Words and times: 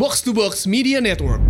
Box 0.00 0.24
to 0.24 0.32
Box 0.32 0.64
Media 0.64 0.96
Network. 0.96 1.44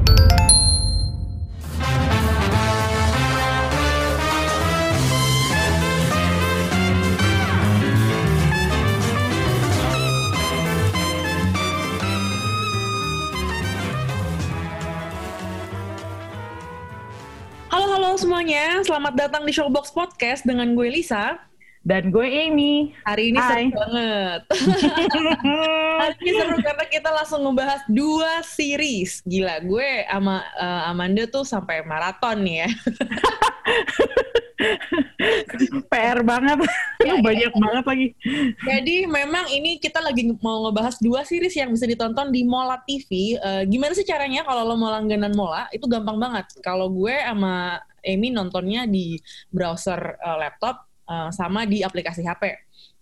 Halo 17.71 17.87
halo 17.87 18.19
semuanya, 18.19 18.83
selamat 18.83 19.15
datang 19.15 19.47
di 19.47 19.55
Showbox 19.55 19.95
Podcast 19.95 20.43
dengan 20.43 20.75
gue 20.75 20.91
Lisa. 20.91 21.39
Dan 21.87 22.11
gue 22.11 22.27
Amy. 22.27 22.99
Hari 23.07 23.31
ini 23.31 23.39
Hai. 23.39 23.71
seru 23.71 23.79
banget. 23.79 24.41
Hari 26.01 26.17
ini 26.25 26.33
seru 26.33 26.57
karena 26.65 26.85
kita 26.89 27.11
langsung 27.13 27.45
ngebahas 27.45 27.85
dua 27.93 28.41
series. 28.41 29.21
Gila, 29.29 29.61
gue 29.61 30.09
sama 30.09 30.41
eh, 30.57 30.89
Amanda 30.89 31.29
tuh 31.29 31.45
sampai 31.45 31.85
maraton 31.85 32.41
nih 32.41 32.65
ya. 32.65 32.69
PR 35.93 36.21
banget. 36.25 36.59
Ya, 37.05 37.21
Banyak 37.21 37.53
banget 37.53 37.85
lagi. 37.85 38.07
Jadi 38.65 38.97
memang 39.05 39.45
ini 39.53 39.77
kita 39.77 40.01
lagi 40.01 40.33
mau 40.41 40.69
ngebahas 40.69 40.97
dua 41.01 41.25
series 41.25 41.53
yang 41.57 41.73
bisa 41.73 41.85
ditonton 41.85 42.33
di 42.33 42.45
Mola 42.49 42.81
TV. 42.85 43.37
Eh, 43.37 43.63
gimana 43.69 43.93
sih 43.93 44.05
caranya 44.09 44.45
kalau 44.45 44.65
lo 44.65 44.77
mau 44.81 44.89
langganan 44.93 45.37
Mola? 45.37 45.69
Itu 45.69 45.85
gampang 45.85 46.17
banget. 46.17 46.49
Kalau 46.65 46.89
gue 46.89 47.13
sama 47.13 47.77
Amy 48.01 48.33
nontonnya 48.33 48.89
di 48.89 49.21
browser 49.53 50.17
eh, 50.17 50.37
laptop 50.41 50.89
eh, 51.09 51.31
sama 51.33 51.69
di 51.69 51.85
aplikasi 51.85 52.25
HP. 52.25 52.57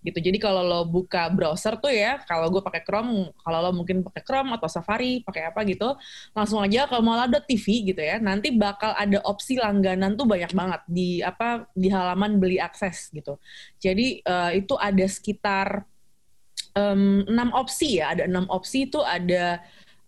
Gitu. 0.09 0.19
Jadi 0.25 0.39
kalau 0.41 0.65
lo 0.65 0.81
buka 0.89 1.29
browser 1.29 1.77
tuh 1.77 1.93
ya, 1.93 2.19
kalau 2.25 2.49
gue 2.49 2.65
pakai 2.65 2.81
Chrome, 2.81 3.29
kalau 3.45 3.59
lo 3.61 3.71
mungkin 3.77 4.01
pakai 4.01 4.25
Chrome 4.25 4.57
atau 4.57 4.67
Safari, 4.67 5.21
pakai 5.21 5.53
apa 5.53 5.61
gitu, 5.69 5.93
langsung 6.33 6.65
aja 6.65 6.89
ke 6.89 6.97
mola.tv 6.99 7.67
gitu 7.93 8.01
ya. 8.01 8.17
Nanti 8.19 8.57
bakal 8.57 8.97
ada 8.97 9.21
opsi 9.29 9.61
langganan 9.61 10.17
tuh 10.17 10.25
banyak 10.25 10.53
banget 10.57 10.81
di 10.89 11.21
apa 11.21 11.69
di 11.77 11.93
halaman 11.93 12.41
beli 12.41 12.57
akses 12.57 13.13
gitu. 13.13 13.37
Jadi 13.77 14.25
eh, 14.25 14.51
itu 14.57 14.75
ada 14.81 15.05
sekitar 15.05 15.85
enam 16.79 17.51
opsi 17.59 17.99
ya, 17.99 18.15
ada 18.15 18.23
enam 18.31 18.47
opsi 18.47 18.87
itu 18.87 19.03
ada 19.03 19.59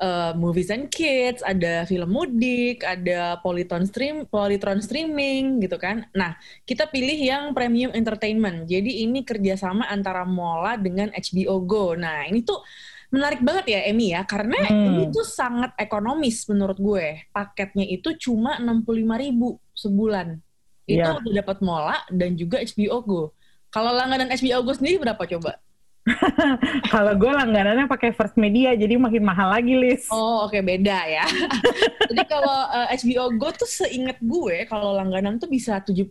eh, 0.01 0.33
movies 0.33 0.73
and 0.73 0.89
kids, 0.89 1.45
ada 1.45 1.84
film 1.84 2.09
mudik, 2.09 2.81
ada 2.83 3.37
Polytron 3.45 3.84
stream, 3.84 4.25
Polytron 4.25 4.81
streaming 4.81 5.61
gitu 5.61 5.77
kan. 5.77 6.09
Nah, 6.17 6.34
kita 6.65 6.89
pilih 6.89 7.15
yang 7.15 7.53
premium 7.53 7.92
entertainment. 7.92 8.65
Jadi 8.65 9.05
ini 9.05 9.20
kerjasama 9.20 9.84
antara 9.87 10.25
Mola 10.25 10.81
dengan 10.81 11.12
HBO 11.12 11.61
Go. 11.62 11.92
Nah, 11.95 12.25
ini 12.25 12.41
tuh 12.41 12.65
menarik 13.11 13.42
banget 13.42 13.77
ya 13.77 13.81
Emmy 13.91 14.15
ya, 14.15 14.23
karena 14.25 14.57
Hmm. 14.57 14.87
ini 14.89 15.05
tuh 15.11 15.27
sangat 15.27 15.75
ekonomis 15.77 16.47
menurut 16.48 16.79
gue. 16.79 17.27
Paketnya 17.29 17.85
itu 17.85 18.14
cuma 18.17 18.57
65.000 18.57 19.61
sebulan. 19.75 20.39
Itu 20.87 21.03
Iya. 21.07 21.19
udah 21.20 21.33
dapat 21.45 21.59
Mola 21.61 21.98
dan 22.09 22.35
juga 22.35 22.59
HBO 22.59 22.98
Go. 23.03 23.23
Kalau 23.70 23.92
langganan 23.95 24.31
HBO 24.31 24.62
Go 24.64 24.73
sendiri 24.75 24.98
berapa 24.98 25.23
coba? 25.27 25.61
Kalau 26.93 27.12
gue 27.15 27.29
langganannya 27.29 27.87
pakai 27.87 28.11
First 28.17 28.34
Media, 28.41 28.73
jadi 28.73 28.97
makin 28.97 29.20
mahal 29.20 29.53
lagi, 29.53 29.77
Lis. 29.77 30.09
Oh, 30.09 30.48
oke 30.48 30.59
beda 30.65 30.98
ya. 31.07 31.25
Jadi 32.11 32.23
kalau 32.27 32.59
eh, 32.75 32.97
HBO 32.98 33.31
Go 33.39 33.53
tuh 33.55 33.69
seinget 33.69 34.19
gue 34.19 34.67
kalau 34.67 34.97
langganan 34.97 35.39
tuh 35.39 35.47
bisa 35.47 35.79
79.000 35.84 36.11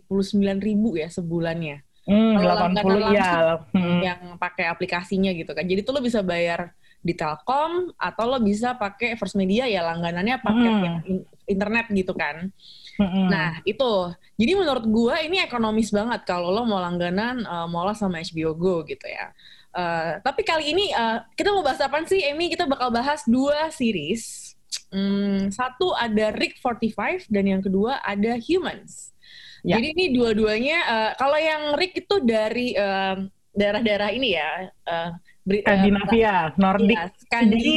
ya 0.96 1.08
sebulannya. 1.12 1.84
Hmm, 2.08 2.40
kalau 2.40 2.54
80 2.72 2.96
langganan 2.96 3.12
ya. 3.12 3.32
Hmm. 3.76 4.00
Yang 4.00 4.20
pakai 4.40 4.64
aplikasinya 4.70 5.30
gitu 5.36 5.52
kan. 5.52 5.66
Jadi 5.66 5.80
tuh 5.84 5.92
lo 5.92 6.00
bisa 6.00 6.24
bayar 6.24 6.72
di 7.00 7.12
Telkom 7.16 7.92
atau 7.96 8.24
lo 8.28 8.38
bisa 8.40 8.76
pakai 8.76 9.16
First 9.16 9.36
Media 9.36 9.64
ya 9.68 9.84
langganannya 9.84 10.36
pakai 10.40 10.68
Hmm. 10.70 10.84
yang 10.84 10.96
internet 11.44 11.86
gitu 11.92 12.12
kan. 12.16 12.48
Hmm. 12.96 13.28
Nah, 13.28 13.60
itu. 13.64 14.12
Jadi 14.40 14.52
menurut 14.56 14.84
gue 14.88 15.16
ini 15.28 15.40
ekonomis 15.44 15.92
banget 15.92 16.24
kalau 16.24 16.48
lo 16.48 16.64
mau 16.64 16.80
langganan 16.80 17.44
uh, 17.44 17.68
Mola 17.68 17.92
sama 17.92 18.20
HBO 18.20 18.56
Go 18.56 18.86
gitu 18.88 19.04
ya. 19.04 19.32
Uh, 19.70 20.18
tapi 20.26 20.42
kali 20.42 20.74
ini 20.74 20.90
uh, 20.90 21.22
kita 21.38 21.54
mau 21.54 21.62
bahas 21.62 21.78
apa 21.78 22.02
sih, 22.06 22.22
Amy? 22.26 22.50
Kita 22.50 22.66
bakal 22.66 22.90
bahas 22.90 23.22
dua 23.26 23.70
series. 23.70 24.54
Hmm, 24.90 25.50
satu 25.50 25.94
ada 25.94 26.34
Rick 26.34 26.58
45 26.58 27.30
dan 27.30 27.44
yang 27.46 27.62
kedua 27.62 28.02
ada 28.02 28.34
Humans. 28.38 29.14
Ya. 29.62 29.78
Jadi 29.78 29.86
ini 29.94 30.04
dua-duanya, 30.16 30.78
uh, 30.86 31.10
kalau 31.14 31.38
yang 31.38 31.78
Rick 31.78 31.94
itu 32.06 32.16
dari 32.22 32.74
um, 32.74 33.30
daerah-daerah 33.54 34.10
ini 34.10 34.34
ya. 34.34 34.50
Uh, 34.86 35.10
Bri- 35.46 35.62
uh, 35.62 35.66
Skandinavia, 35.66 36.34
Nordic. 36.58 36.96
iya, 36.96 37.02
Skandi- 37.14 37.54
Jadi 37.54 37.76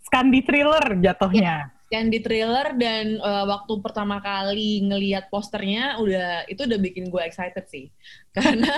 Skandi 0.00 0.40
thriller 0.42 0.84
jatuhnya. 0.98 1.56
Yang 1.90 2.06
di 2.06 2.22
trailer 2.22 2.78
dan 2.78 3.18
uh, 3.18 3.50
waktu 3.50 3.82
pertama 3.82 4.22
kali 4.22 4.86
ngelihat 4.86 5.26
posternya 5.26 5.98
udah 5.98 6.46
itu 6.46 6.62
udah 6.62 6.78
bikin 6.78 7.10
gue 7.10 7.22
excited 7.26 7.66
sih. 7.66 7.90
Karena 8.36 8.70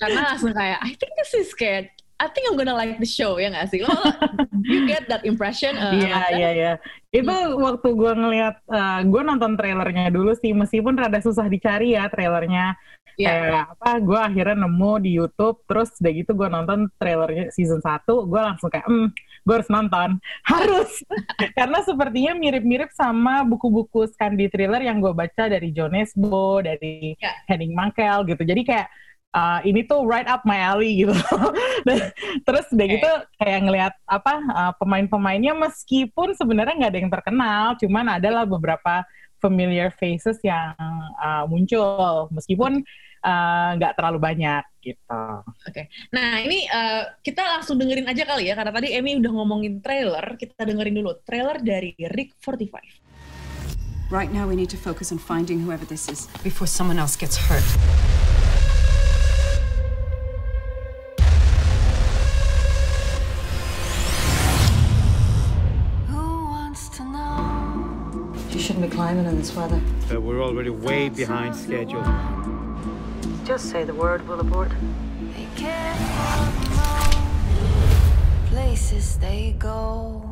karena 0.00 0.20
langsung 0.32 0.56
kayak 0.56 0.80
I 0.80 0.96
think 0.96 1.12
this 1.20 1.36
is 1.36 1.52
kayak 1.52 1.92
I 2.16 2.32
think 2.32 2.48
I'm 2.48 2.56
gonna 2.56 2.72
like 2.72 2.96
the 2.96 3.04
show 3.04 3.36
ya 3.36 3.52
nggak 3.52 3.68
sih? 3.68 3.84
Lo 3.84 3.92
you 4.64 4.88
get 4.88 5.04
that 5.12 5.28
impression? 5.28 5.76
Uh, 5.76 5.92
Iya, 6.00 6.20
iya, 6.32 6.50
iya. 6.56 6.72
Itu 7.12 7.60
waktu 7.60 7.92
gue 7.92 8.12
ngeliat, 8.16 8.56
eh, 8.72 9.00
gue 9.04 9.20
nonton 9.20 9.52
trailernya 9.52 10.08
dulu 10.08 10.32
sih, 10.32 10.56
meskipun 10.56 10.96
rada 10.96 11.20
susah 11.20 11.44
dicari 11.44 11.92
ya 11.92 12.08
trailernya. 12.08 12.72
Iya. 13.20 13.28
Kayak 13.28 13.64
apa, 13.76 13.90
gue 14.00 14.20
akhirnya 14.32 14.56
nemu 14.64 14.92
di 15.04 15.10
YouTube, 15.12 15.60
terus 15.68 15.92
udah 16.00 16.12
gitu 16.12 16.32
gue 16.32 16.48
nonton 16.48 16.88
trailernya 16.96 17.52
season 17.52 17.84
1, 17.84 18.08
gue 18.08 18.40
langsung 18.40 18.68
kayak, 18.72 18.88
hmm, 18.88 19.08
gue 19.46 19.54
harus 19.54 19.70
nonton. 19.70 20.18
Harus! 20.50 21.06
Karena 21.54 21.78
sepertinya 21.86 22.34
mirip-mirip 22.34 22.90
sama 22.90 23.46
buku-buku 23.46 24.10
Scandi 24.10 24.50
thriller 24.50 24.82
yang 24.82 24.98
gue 24.98 25.14
baca 25.14 25.46
dari 25.46 25.70
John 25.70 25.94
Nesbo, 25.94 26.58
dari 26.66 27.14
Iya. 27.14 27.46
Henning 27.46 27.72
Mankell 27.72 28.26
gitu. 28.26 28.42
Jadi 28.42 28.66
kayak, 28.66 28.90
uh, 29.30 29.62
ini 29.62 29.86
tuh 29.86 30.02
right 30.02 30.26
up 30.26 30.42
my 30.42 30.58
alley 30.58 31.06
gitu. 31.06 31.14
Terus 32.46 32.66
udah 32.74 32.86
Oke. 32.90 32.94
gitu 32.98 33.10
kayak 33.38 33.60
ngelihat 33.62 33.94
apa 34.10 34.34
uh, 34.50 34.72
pemain-pemainnya 34.82 35.54
meskipun 35.54 36.34
sebenarnya 36.34 36.74
nggak 36.74 36.92
ada 36.92 37.00
yang 37.00 37.12
terkenal, 37.14 37.64
cuman 37.78 38.06
adalah 38.18 38.42
beberapa 38.42 39.06
familiar 39.38 39.92
faces 39.92 40.40
yang 40.42 40.74
uh, 41.20 41.44
muncul 41.46 42.32
meskipun 42.32 42.82
uh, 43.26 43.70
nggak 43.74 43.98
terlalu 43.98 44.18
banyak 44.22 44.62
gitu. 44.78 45.22
Nah 46.14 46.38
ini 46.46 46.70
uh, 46.70 47.10
kita 47.26 47.42
langsung 47.58 47.74
dengerin 47.74 48.06
aja 48.06 48.22
kali 48.22 48.46
ya 48.46 48.54
karena 48.54 48.70
tadi 48.70 48.94
Emmy 48.94 49.18
udah 49.18 49.32
ngomongin 49.34 49.82
trailer 49.82 50.38
kita 50.38 50.62
dengerin 50.62 51.02
dulu 51.02 51.18
trailer 51.26 51.58
dari 51.58 51.98
Rick 52.14 52.38
45 52.38 53.06
Right 54.08 54.32
now, 54.32 54.46
we 54.46 54.54
need 54.54 54.70
to 54.70 54.76
focus 54.76 55.10
on 55.10 55.18
finding 55.18 55.58
whoever 55.58 55.84
this 55.84 56.08
is 56.08 56.28
before 56.44 56.68
someone 56.68 56.96
else 56.96 57.16
gets 57.16 57.34
hurt. 57.36 57.64
Who 66.06 66.46
wants 66.46 66.88
to 66.90 67.02
know? 67.02 68.30
You 68.52 68.60
shouldn't 68.60 68.88
be 68.88 68.94
climbing 68.94 69.26
in 69.26 69.36
this 69.36 69.52
weather. 69.56 69.80
Uh, 70.08 70.20
we're 70.20 70.40
already 70.40 70.70
way 70.70 71.08
behind 71.08 71.56
schedule. 71.56 72.04
Just 73.46 73.70
say 73.70 73.84
the 73.84 73.94
word, 73.94 74.26
we'll 74.26 74.40
abort. 74.40 74.72
They 75.36 75.46
can't 75.54 76.00
know 76.70 77.10
places 78.48 79.16
they 79.18 79.54
go. 79.56 80.28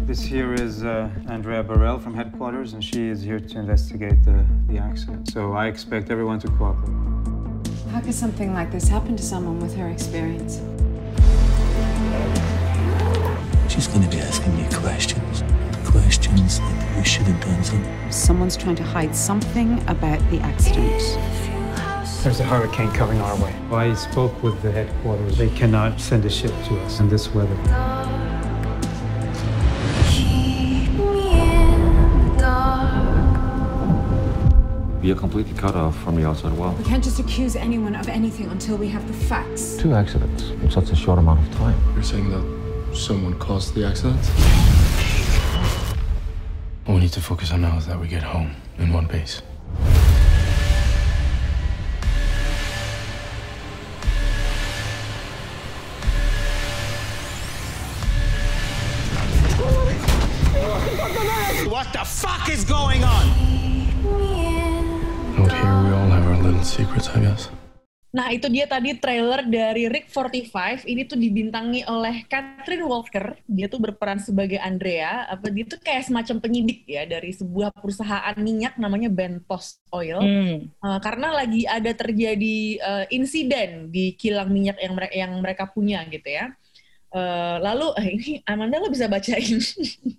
This 0.00 0.22
here 0.22 0.54
is 0.54 0.82
uh, 0.82 1.08
Andrea 1.28 1.62
Burrell 1.62 2.00
from 2.00 2.14
headquarters, 2.14 2.72
and 2.72 2.82
she 2.82 3.06
is 3.06 3.22
here 3.22 3.38
to 3.38 3.58
investigate 3.60 4.24
the, 4.24 4.44
the 4.66 4.78
accident. 4.78 5.30
So 5.30 5.52
I 5.52 5.68
expect 5.68 6.10
everyone 6.10 6.40
to 6.40 6.48
cooperate. 6.48 6.90
How 7.92 8.00
could 8.00 8.12
something 8.12 8.52
like 8.54 8.72
this 8.72 8.88
happen 8.88 9.16
to 9.16 9.22
someone 9.22 9.60
with 9.60 9.76
her 9.76 9.88
experience? 9.88 10.56
She's 13.72 13.86
going 13.86 14.02
to 14.02 14.08
be 14.08 14.20
asking 14.20 14.56
me 14.56 14.66
questions. 14.72 15.33
Questions 15.94 16.58
that 16.58 16.96
we 16.96 17.04
should 17.04 17.22
have 17.26 17.40
done 17.40 17.62
something. 17.62 18.10
Someone's 18.10 18.56
trying 18.56 18.74
to 18.74 18.82
hide 18.82 19.14
something 19.14 19.80
about 19.88 20.18
the 20.28 20.40
accident. 20.40 20.92
If 20.92 21.46
you 21.46 21.52
have 21.52 22.24
There's 22.24 22.40
a 22.40 22.44
hurricane 22.44 22.90
coming 22.90 23.20
our 23.20 23.36
way. 23.36 23.54
I 23.70 23.94
spoke 23.94 24.42
with 24.42 24.60
the 24.60 24.72
headquarters. 24.72 25.38
They 25.38 25.50
cannot 25.50 26.00
send 26.00 26.24
a 26.24 26.30
ship 26.30 26.50
to 26.66 26.80
us 26.80 26.98
in 26.98 27.08
this 27.08 27.32
weather. 27.32 27.54
keep 30.10 30.90
me 30.94 31.40
in 31.40 32.28
the 32.28 32.40
dark. 32.40 33.14
We 35.00 35.12
are 35.12 35.14
completely 35.14 35.54
cut 35.54 35.76
off 35.76 35.96
from 36.02 36.16
the 36.16 36.26
outside 36.26 36.54
world. 36.54 36.76
We 36.76 36.84
can't 36.84 37.04
just 37.04 37.20
accuse 37.20 37.54
anyone 37.54 37.94
of 37.94 38.08
anything 38.08 38.50
until 38.50 38.76
we 38.76 38.88
have 38.88 39.06
the 39.06 39.14
facts. 39.14 39.76
Two 39.76 39.94
accidents 39.94 40.42
in 40.42 40.72
such 40.72 40.90
a 40.90 40.96
short 40.96 41.20
amount 41.20 41.46
of 41.46 41.54
time. 41.54 41.78
You're 41.94 42.02
saying 42.02 42.30
that 42.30 42.96
someone 42.96 43.38
caused 43.38 43.74
the 43.74 43.86
accident? 43.86 44.18
need 47.04 47.12
to 47.12 47.20
focus 47.20 47.52
on 47.52 47.60
now 47.60 47.76
is 47.76 47.86
that 47.86 48.00
we 48.00 48.08
get 48.08 48.22
home 48.22 48.56
in 48.78 48.90
one 48.90 49.06
piece. 49.06 49.42
What 61.68 61.92
the 61.92 62.04
fuck 62.06 62.48
is 62.48 62.64
going 62.64 63.04
on? 63.04 63.26
Out 65.36 65.52
here, 65.52 65.82
we 65.82 65.90
all 65.92 66.08
have 66.08 66.26
our 66.26 66.42
little 66.42 66.64
secrets, 66.64 67.08
I 67.08 67.20
guess. 67.20 67.50
Nah, 68.14 68.30
itu 68.30 68.46
dia 68.46 68.70
tadi 68.70 68.94
trailer 68.94 69.42
dari 69.42 69.90
Rick 69.90 70.06
45. 70.06 70.86
Ini 70.86 71.02
tuh 71.10 71.18
dibintangi 71.18 71.82
oleh 71.82 72.22
Catherine 72.30 72.86
Walker. 72.86 73.34
Dia 73.42 73.66
tuh 73.66 73.82
berperan 73.82 74.22
sebagai 74.22 74.62
Andrea. 74.62 75.26
Apa 75.26 75.50
dia 75.50 75.66
tuh 75.66 75.82
kayak 75.82 76.06
semacam 76.06 76.38
penyidik 76.38 76.86
ya 76.86 77.10
dari 77.10 77.34
sebuah 77.34 77.74
perusahaan 77.74 78.38
minyak 78.38 78.78
namanya 78.78 79.10
Bentos 79.10 79.82
Oil. 79.90 80.22
Hmm. 80.22 80.70
Uh, 80.78 80.98
karena 81.02 81.34
lagi 81.34 81.66
ada 81.66 81.90
terjadi 81.90 82.78
uh, 82.78 83.04
insiden 83.10 83.90
di 83.90 84.14
kilang 84.14 84.46
minyak 84.54 84.78
yang 84.78 84.94
mereka 84.94 85.14
yang 85.18 85.32
mereka 85.42 85.64
punya 85.66 86.06
gitu 86.06 86.30
ya. 86.30 86.54
Uh, 87.10 87.58
lalu 87.66 87.98
eh, 87.98 88.08
ini 88.14 88.30
Amanda 88.46 88.78
lo 88.78 88.90
bisa 88.90 89.06
bacain 89.06 89.58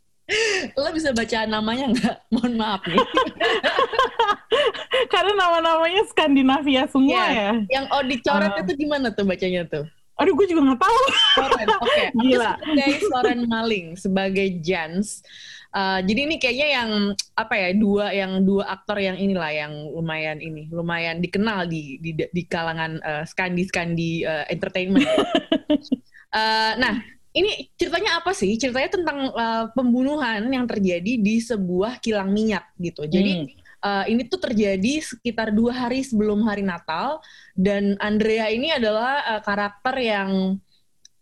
lo 0.79 0.89
bisa 0.91 1.15
baca 1.15 1.47
namanya 1.47 1.95
nggak? 1.95 2.17
Mohon 2.27 2.53
maaf 2.59 2.81
nih. 2.83 2.99
Karena 5.13 5.33
nama-namanya 5.37 6.01
Skandinavia 6.09 6.83
semua 6.89 7.13
Iya, 7.13 7.27
ya. 7.31 7.51
Yang 7.81 7.85
oh 7.93 8.03
dicoret 8.03 8.51
Ah. 8.55 8.61
itu 8.61 8.71
gimana 8.77 9.07
tuh 9.13 9.25
bacanya 9.25 9.63
tuh? 9.67 9.85
Aduh, 10.15 10.31
gue 10.31 10.47
juga 10.47 10.61
nggak 10.71 10.79
tahu. 10.79 11.01
Soren, 11.35 11.67
oke. 11.83 12.03
Aku 12.15 12.19
Gila. 12.23 12.51
Sebagai 12.55 12.93
Soren 13.11 13.41
Maling, 13.51 13.87
sebagai 13.99 14.47
Jans. 14.63 15.19
Uh, 15.75 15.99
jadi 16.07 16.19
ini 16.23 16.35
kayaknya 16.39 16.67
yang 16.71 16.89
apa 17.35 17.53
ya 17.59 17.69
dua 17.75 18.07
yang 18.15 18.47
dua 18.47 18.63
aktor 18.79 18.95
yang 18.95 19.19
inilah 19.19 19.51
yang 19.51 19.75
lumayan 19.91 20.39
ini 20.39 20.71
lumayan 20.71 21.19
dikenal 21.19 21.67
di 21.67 21.99
di, 21.99 22.15
di 22.15 22.43
kalangan 22.47 22.95
uh, 23.03 23.27
skandi 23.27 23.67
skandi 23.67 24.23
uh, 24.23 24.47
entertainment. 24.47 25.03
Uh, 26.31 26.71
nah 26.83 27.03
ini 27.35 27.67
ceritanya 27.75 28.23
apa 28.23 28.31
sih? 28.31 28.55
Ceritanya 28.55 28.87
tentang 28.95 29.35
uh, 29.35 29.67
pembunuhan 29.75 30.47
yang 30.47 30.63
terjadi 30.63 31.19
di 31.19 31.43
sebuah 31.43 31.99
kilang 31.99 32.31
minyak 32.31 32.71
gitu. 32.79 33.03
Jadi 33.03 33.59
uh, 33.85 34.03
ini 34.09 34.25
tuh 34.25 34.41
terjadi 34.41 35.05
sekitar 35.05 35.53
dua 35.53 35.85
hari 35.85 36.01
sebelum 36.01 36.41
hari 36.49 36.65
Natal 36.65 37.21
dan 37.53 37.93
Andrea 38.01 38.49
ini 38.49 38.73
adalah 38.73 39.37
uh, 39.37 39.41
karakter 39.45 39.95
yang 40.01 40.57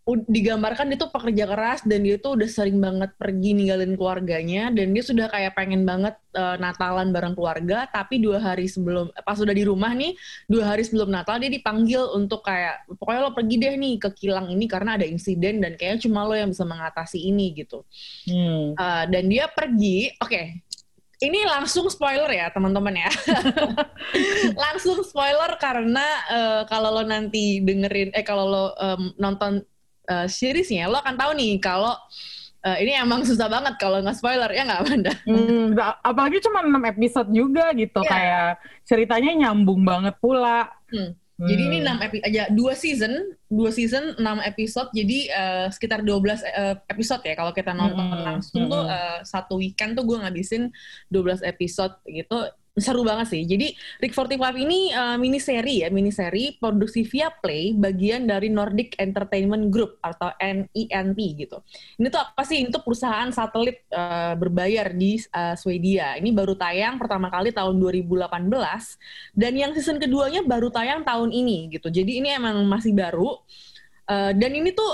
digambarkan 0.04 0.92
dia 0.92 1.00
tuh 1.00 1.08
pekerja 1.08 1.48
keras 1.48 1.80
dan 1.80 2.04
dia 2.04 2.20
tuh 2.20 2.36
udah 2.36 2.44
sering 2.44 2.76
banget 2.76 3.16
pergi 3.16 3.56
ninggalin 3.56 3.96
keluarganya 3.96 4.68
dan 4.68 4.92
dia 4.92 5.00
sudah 5.00 5.32
kayak 5.32 5.56
pengen 5.56 5.88
banget 5.88 6.12
uh, 6.36 6.60
Natalan 6.60 7.08
bareng 7.08 7.32
keluarga 7.32 7.88
tapi 7.88 8.20
dua 8.20 8.36
hari 8.36 8.68
sebelum 8.68 9.08
pas 9.24 9.40
udah 9.40 9.56
di 9.56 9.64
rumah 9.64 9.96
nih 9.96 10.12
dua 10.44 10.76
hari 10.76 10.84
sebelum 10.84 11.08
Natal 11.08 11.40
dia 11.40 11.48
dipanggil 11.48 12.04
untuk 12.12 12.44
kayak 12.44 12.84
pokoknya 13.00 13.20
lo 13.24 13.32
pergi 13.32 13.56
deh 13.56 13.74
nih 13.80 13.94
ke 13.96 14.08
kilang 14.12 14.52
ini 14.52 14.68
karena 14.68 15.00
ada 15.00 15.08
insiden 15.08 15.64
dan 15.64 15.72
kayaknya 15.80 16.04
cuma 16.04 16.28
lo 16.28 16.36
yang 16.36 16.52
bisa 16.52 16.68
mengatasi 16.68 17.24
ini 17.24 17.56
gitu 17.56 17.80
Hmm. 18.24 18.72
Uh, 18.78 19.04
dan 19.10 19.28
dia 19.28 19.44
pergi, 19.52 20.08
oke. 20.16 20.64
Ini 21.20 21.46
langsung 21.46 21.86
spoiler 21.86 22.26
ya 22.30 22.50
teman-teman 22.50 22.94
ya. 22.96 23.10
langsung 24.64 25.00
spoiler 25.06 25.54
karena 25.62 26.06
uh, 26.30 26.62
kalau 26.66 26.90
lo 26.90 27.02
nanti 27.06 27.62
dengerin, 27.62 28.10
eh 28.14 28.24
kalau 28.26 28.44
lo 28.46 28.64
um, 28.74 29.02
nonton 29.16 29.62
uh, 30.10 30.26
seriesnya, 30.26 30.90
lo 30.90 30.98
akan 30.98 31.14
tahu 31.14 31.32
nih 31.38 31.58
kalau 31.62 31.94
uh, 32.64 32.76
ini 32.80 32.96
emang 32.96 33.22
susah 33.22 33.46
banget 33.46 33.76
kalau 33.78 34.00
nggak 34.00 34.16
spoiler 34.18 34.50
ya 34.50 34.64
nggak 34.66 34.80
Amanda? 34.82 35.12
Hmm, 35.28 35.76
apalagi 36.02 36.38
cuma 36.42 36.64
6 36.64 36.92
episode 36.96 37.30
juga 37.30 37.70
gitu 37.76 38.00
Iya. 38.02 38.10
kayak 38.10 38.48
ceritanya 38.84 39.30
nyambung 39.46 39.84
banget 39.84 40.16
pula. 40.18 40.66
Hmm. 40.90 41.14
Jadi 41.34 41.62
ini 41.66 41.78
Hmm. 41.82 41.98
6 41.98 42.06
episode 42.06 42.26
aja 42.30 42.42
dua 42.54 42.72
season, 42.78 43.12
dua 43.50 43.70
season 43.74 44.14
6 44.14 44.22
episode. 44.46 44.88
Jadi 44.94 45.18
eh, 45.26 45.66
sekitar 45.74 46.06
12 46.06 46.46
eh, 46.46 46.76
episode 46.86 47.22
ya 47.26 47.34
kalau 47.34 47.50
kita 47.50 47.74
nonton 47.74 48.06
Mm-mm, 48.06 48.22
langsung 48.22 48.70
tuh 48.70 48.82
mm-mm. 48.86 48.94
eh, 48.94 49.20
satu 49.26 49.58
weekend 49.58 49.98
tuh 49.98 50.06
gue 50.06 50.14
ngabisin 50.22 50.70
12 51.10 51.42
episode 51.42 51.98
gitu. 52.06 52.38
Seru 52.74 53.06
banget 53.06 53.30
sih. 53.30 53.46
Jadi 53.46 53.70
Rick 54.02 54.18
45 54.18 54.34
ini 54.58 54.90
eh, 54.90 55.14
mini 55.14 55.38
seri 55.38 55.86
ya, 55.86 55.94
mini 55.94 56.10
seri 56.10 56.58
produksi 56.58 57.06
Viaplay 57.06 57.70
bagian 57.70 58.26
dari 58.26 58.50
Nordic 58.50 58.98
Entertainment 58.98 59.70
Group 59.70 60.02
atau 60.02 60.34
NENT 60.42 61.14
gitu. 61.38 61.62
Ini 62.02 62.10
tuh 62.10 62.18
apa 62.18 62.42
sih? 62.42 62.66
Ini 62.66 62.74
tuh 62.74 62.82
perusahaan 62.82 63.30
satelit 63.30 63.86
eh, 63.94 64.34
berbayar 64.34 64.90
di 64.90 65.22
eh, 65.22 65.54
Swedia. 65.54 66.18
Ini 66.18 66.34
baru 66.34 66.58
tayang 66.58 66.98
pertama 66.98 67.30
kali 67.30 67.54
tahun 67.54 67.78
2018 67.78 68.42
dan 69.38 69.52
yang 69.54 69.70
season 69.78 70.02
keduanya 70.02 70.42
baru 70.42 70.66
tayang 70.74 71.06
tahun 71.06 71.30
ini 71.30 71.78
gitu. 71.78 71.94
Jadi 71.94 72.18
ini 72.18 72.34
emang 72.34 72.58
masih 72.66 72.90
baru. 72.90 73.38
Eh, 74.10 74.32
dan 74.34 74.50
ini 74.50 74.74
tuh 74.74 74.90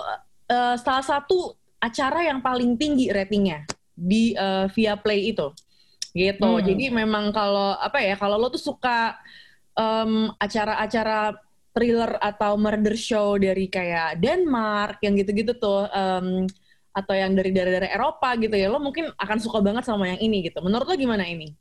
eh, 0.52 0.76
salah 0.76 1.00
satu 1.00 1.56
acara 1.80 2.28
yang 2.28 2.44
paling 2.44 2.76
tinggi 2.76 3.08
ratingnya 3.08 3.64
di 3.96 4.36
eh, 4.36 4.68
Viaplay 4.68 5.32
itu. 5.32 5.48
Gitu. 6.10 6.42
Hmm. 6.42 6.64
Jadi 6.64 6.90
memang 6.90 7.30
kalau 7.30 7.78
apa 7.78 8.02
ya, 8.02 8.14
kalau 8.18 8.36
lo 8.36 8.50
tuh 8.50 8.62
suka 8.62 9.14
em, 9.78 10.30
acara-acara 10.36 11.38
thriller 11.70 12.18
atau 12.18 12.58
murder 12.58 12.98
show 12.98 13.38
dari 13.38 13.70
kayak 13.70 14.18
Denmark 14.18 14.98
yang 15.06 15.14
gitu-gitu 15.14 15.54
tuh 15.54 15.86
em, 15.90 16.50
atau 16.90 17.14
yang 17.14 17.32
dari 17.38 17.54
daerah-daerah 17.54 17.94
Eropa 17.94 18.34
gitu 18.42 18.54
ya, 18.58 18.66
lo 18.66 18.82
mungkin 18.82 19.14
akan 19.14 19.38
suka 19.38 19.62
banget 19.62 19.86
sama 19.86 20.10
yang 20.10 20.20
ini 20.20 20.50
gitu. 20.50 20.58
Menurut 20.58 20.90
lo 20.90 20.94
gimana 20.98 21.22
ini? 21.26 21.54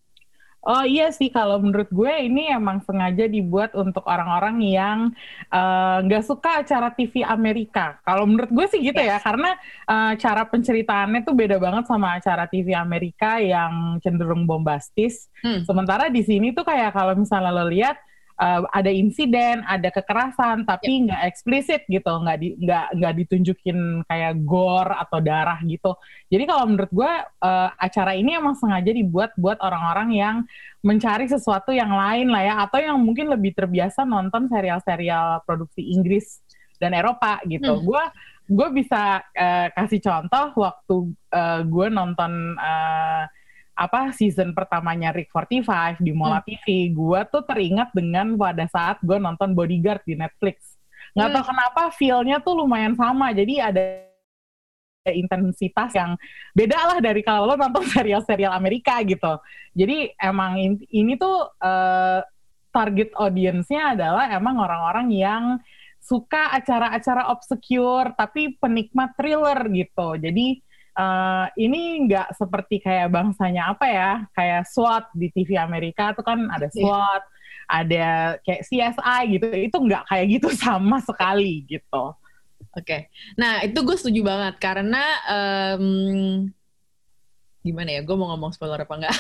Oh 0.60 0.84
iya 0.84 1.08
sih 1.16 1.32
kalau 1.32 1.56
menurut 1.64 1.88
gue 1.88 2.14
ini 2.28 2.52
emang 2.52 2.84
sengaja 2.84 3.32
dibuat 3.32 3.72
untuk 3.80 4.04
orang-orang 4.04 4.60
yang 4.60 5.00
eh, 5.48 5.98
nggak 6.04 6.24
suka 6.28 6.60
acara 6.60 6.92
TV 6.92 7.24
Amerika. 7.24 7.96
Kalau 8.04 8.28
menurut 8.28 8.52
gue 8.52 8.66
sih 8.68 8.84
gitu 8.84 9.00
ya 9.00 9.24
karena 9.24 9.56
eh, 9.88 10.14
cara 10.20 10.44
penceritaannya 10.44 11.24
tuh 11.24 11.32
beda 11.32 11.56
banget 11.64 11.88
sama 11.88 12.20
acara 12.20 12.44
TV 12.52 12.76
Amerika 12.76 13.40
yang 13.40 14.04
cenderung 14.04 14.44
bombastis. 14.44 15.32
Hmm. 15.40 15.64
Sementara 15.64 16.12
di 16.12 16.28
sini 16.28 16.52
tuh 16.52 16.68
kayak 16.68 16.92
kalau 16.92 17.16
misalnya 17.16 17.56
lo 17.56 17.64
lihat 17.72 17.96
eh, 18.40 18.62
ada 18.72 18.92
insiden, 18.92 19.62
ada 19.68 19.92
kekerasan, 19.92 20.64
tapi 20.64 21.06
nggak 21.08 21.22
eksplisit 21.28 21.84
gitu, 21.92 22.10
nggak 22.10 22.38
di, 22.40 22.56
nggak 22.56 22.88
nggak 22.96 23.14
ditunjukin 23.24 24.08
kayak 24.08 24.40
gore 24.48 24.96
atau 24.96 25.20
darah 25.20 25.60
gitu. 25.68 25.94
Jadi 26.32 26.44
kalau 26.48 26.64
menurut 26.72 26.92
gue 26.92 27.12
eh, 27.44 27.70
acara 27.76 28.16
ini 28.16 28.40
emang 28.40 28.56
sengaja 28.56 28.92
dibuat 28.96 29.36
buat 29.36 29.60
orang-orang 29.60 30.10
yang 30.16 30.36
mencari 30.80 31.28
sesuatu 31.28 31.76
yang 31.76 31.92
lain 31.92 32.32
lah 32.32 32.44
ya, 32.44 32.56
atau 32.64 32.80
yang 32.80 32.98
mungkin 32.98 33.28
lebih 33.28 33.52
terbiasa 33.52 34.08
nonton 34.08 34.48
serial-serial 34.48 35.44
produksi 35.44 35.84
Inggris 35.92 36.40
dan 36.80 36.96
Eropa 36.96 37.44
gitu. 37.44 37.76
Hmm. 37.76 37.84
Gue 37.84 38.04
gue 38.50 38.68
bisa 38.74 39.22
eh, 39.38 39.70
kasih 39.78 40.02
contoh 40.02 40.58
waktu 40.58 40.96
eh, 41.30 41.62
gue 41.70 41.88
nonton 41.94 42.58
eh, 42.58 43.24
apa 43.80 44.12
season 44.12 44.52
pertamanya 44.52 45.16
Rick 45.16 45.32
45 45.32 46.04
di 46.04 46.12
Mola 46.12 46.44
TV, 46.44 46.92
gue 46.92 47.20
tuh 47.32 47.48
teringat 47.48 47.96
dengan 47.96 48.36
pada 48.36 48.68
saat 48.68 49.00
gue 49.00 49.16
nonton 49.16 49.56
Bodyguard 49.56 50.04
di 50.04 50.20
Netflix. 50.20 50.76
Nggak 51.16 51.40
tahu 51.40 51.46
kenapa 51.48 51.82
feel-nya 51.96 52.44
tuh 52.44 52.60
lumayan 52.60 53.00
sama. 53.00 53.32
Jadi 53.32 53.64
ada 53.64 54.04
intensitas 55.08 55.96
yang 55.96 56.20
beda 56.52 56.76
lah 56.76 57.00
dari 57.00 57.24
kalau 57.24 57.48
lo 57.48 57.56
nonton 57.56 57.88
serial-serial 57.96 58.52
Amerika 58.52 59.00
gitu. 59.08 59.40
Jadi 59.72 60.12
emang 60.20 60.60
in- 60.60 60.88
ini 60.92 61.16
tuh 61.16 61.48
eh, 61.64 62.20
target 62.76 63.16
audience-nya 63.16 63.96
adalah 63.96 64.28
emang 64.36 64.60
orang-orang 64.60 65.08
yang 65.16 65.44
suka 66.04 66.52
acara-acara 66.56 67.32
obscure 67.32 68.12
tapi 68.20 68.60
penikmat 68.60 69.16
thriller 69.16 69.60
gitu. 69.72 70.20
Jadi 70.20 70.60
eh, 70.98 71.46
ini 71.62 72.10
nggak 72.10 72.38
seperti 72.38 72.82
kayak 72.82 73.12
bangsanya 73.14 73.74
apa 73.74 73.86
ya, 73.86 74.12
kayak 74.34 74.64
SWAT 74.70 75.06
di 75.14 75.28
TV 75.34 75.60
Amerika 75.60 76.16
tuh 76.16 76.26
kan 76.26 76.50
ada 76.50 76.70
SWAT, 76.72 77.22
ada 77.70 78.08
kayak 78.42 78.66
CSI 78.66 79.22
gitu. 79.38 79.46
Itu 79.54 79.78
nggak 79.78 80.04
kayak 80.10 80.26
gitu 80.40 80.48
sama 80.66 80.98
sekali 81.04 81.68
gitu. 81.70 82.16
Oke, 82.78 83.10
nah 83.34 83.66
itu 83.66 83.82
gue 83.82 83.98
setuju 83.98 84.22
banget 84.22 84.62
karena 84.62 85.02
em, 85.26 86.54
gimana 87.66 87.98
ya? 87.98 88.02
Gue 88.06 88.14
mau 88.14 88.30
ngomong 88.34 88.54
spoiler 88.54 88.86
apa 88.86 88.94
enggak? 88.94 89.16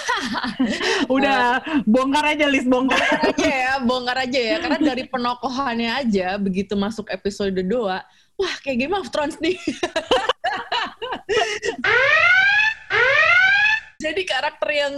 Udah 1.16 1.58
bongkar 1.84 2.38
aja 2.38 2.46
list 2.46 2.70
bongkar. 2.70 3.02
aja 3.02 3.50
ya, 3.50 3.74
bongkar 3.82 4.18
aja 4.22 4.40
ya. 4.40 4.56
Karena 4.62 4.80
dari 4.94 5.04
penokohannya 5.10 5.92
aja, 5.92 6.38
begitu 6.38 6.78
masuk 6.78 7.10
episode 7.10 7.58
2, 7.58 7.66
wah 8.38 8.54
kayak 8.62 8.78
Game 8.86 8.96
of 8.96 9.10
Thrones 9.10 9.36
nih. 9.42 9.58
Jadi 14.00 14.24
karakter 14.24 14.70
yang 14.72 14.94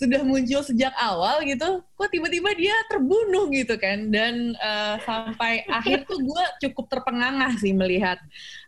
sudah 0.00 0.24
muncul 0.24 0.64
sejak 0.64 0.96
awal 0.96 1.44
gitu, 1.44 1.84
kok 1.84 2.08
tiba-tiba 2.08 2.48
dia 2.56 2.72
terbunuh 2.88 3.44
gitu 3.52 3.76
kan. 3.76 4.08
Dan 4.08 4.56
eh, 4.56 4.96
sampai 5.04 5.68
akhir 5.68 6.08
tuh 6.08 6.16
gue 6.16 6.44
cukup 6.64 6.88
terpengangah 6.88 7.52
sih 7.60 7.76
melihat 7.76 8.16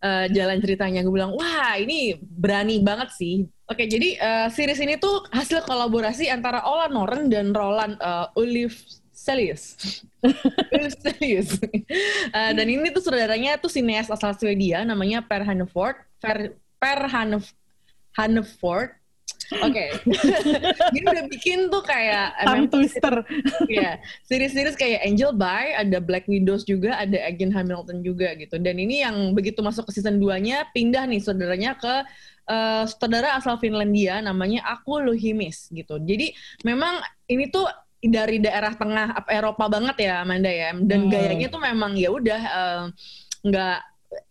eh, 0.04 0.28
jalan 0.37 0.60
ceritanya. 0.60 1.00
Gue 1.00 1.16
bilang, 1.16 1.32
wah 1.32 1.80
ini 1.80 2.20
berani 2.20 2.84
banget 2.84 3.08
sih. 3.16 3.49
Oke, 3.72 3.88
jadi 3.88 4.20
eh, 4.20 4.49
series 4.52 4.84
ini 4.84 5.00
tuh 5.00 5.25
hasil 5.32 5.64
kolaborasi 5.64 6.28
antara 6.28 6.60
Ola 6.68 6.92
Noren 6.92 7.32
dan 7.32 7.56
Roland 7.56 7.96
eh, 7.96 8.28
Ulif 8.37 8.84
Celius. 9.20 9.76
Celius. 11.04 11.60
Eh, 11.60 12.52
dan 12.56 12.66
ini 12.66 12.88
tuh 12.88 13.04
saudaranya 13.04 13.60
tuh 13.60 13.68
sineas 13.68 14.08
asal 14.08 14.32
Swedia 14.32 14.80
namanya 14.88 15.20
Per 15.20 15.44
Hanefort. 15.44 16.00
Per, 16.24 16.56
per 16.80 17.00
Hanef, 17.12 17.52
Hanefort. 18.16 18.96
Oke, 19.50 19.90
ini 20.94 21.02
udah 21.02 21.26
bikin 21.26 21.74
tuh 21.74 21.82
kayak 21.82 22.38
Tongue 22.46 22.70
twister. 22.70 23.26
ya 23.66 23.98
series-series 24.30 24.78
kayak 24.78 25.02
Angel 25.02 25.34
by 25.34 25.74
ada 25.74 25.98
Black 25.98 26.30
Widows 26.30 26.62
juga 26.62 26.94
ada 26.94 27.18
Agent 27.26 27.50
Hamilton 27.50 28.06
juga 28.06 28.30
gitu 28.38 28.62
dan 28.62 28.78
ini 28.78 29.02
yang 29.02 29.34
begitu 29.34 29.58
masuk 29.58 29.90
ke 29.90 29.98
season 29.98 30.22
2 30.22 30.46
nya 30.46 30.70
pindah 30.70 31.02
nih 31.10 31.18
saudaranya 31.18 31.74
ke 31.74 31.94
eh, 32.46 32.84
saudara 32.94 33.34
asal 33.34 33.58
Finlandia 33.58 34.22
namanya 34.22 34.62
Aku 34.78 35.02
Lohimis 35.02 35.66
gitu 35.74 35.98
jadi 35.98 36.30
memang 36.62 37.02
ini 37.26 37.50
tuh 37.50 37.66
dari 38.00 38.40
daerah 38.40 38.73
tengah 38.73 39.12
Eropa 39.28 39.69
banget 39.69 39.97
ya 40.09 40.25
Amanda 40.25 40.49
ya 40.49 40.73
dan 40.73 41.07
Hmm. 41.07 41.12
gayanya 41.12 41.49
tuh 41.52 41.61
memang 41.61 41.92
ya 41.97 42.09
udah 42.09 42.40
eh, 42.40 42.85
nggak 43.45 43.78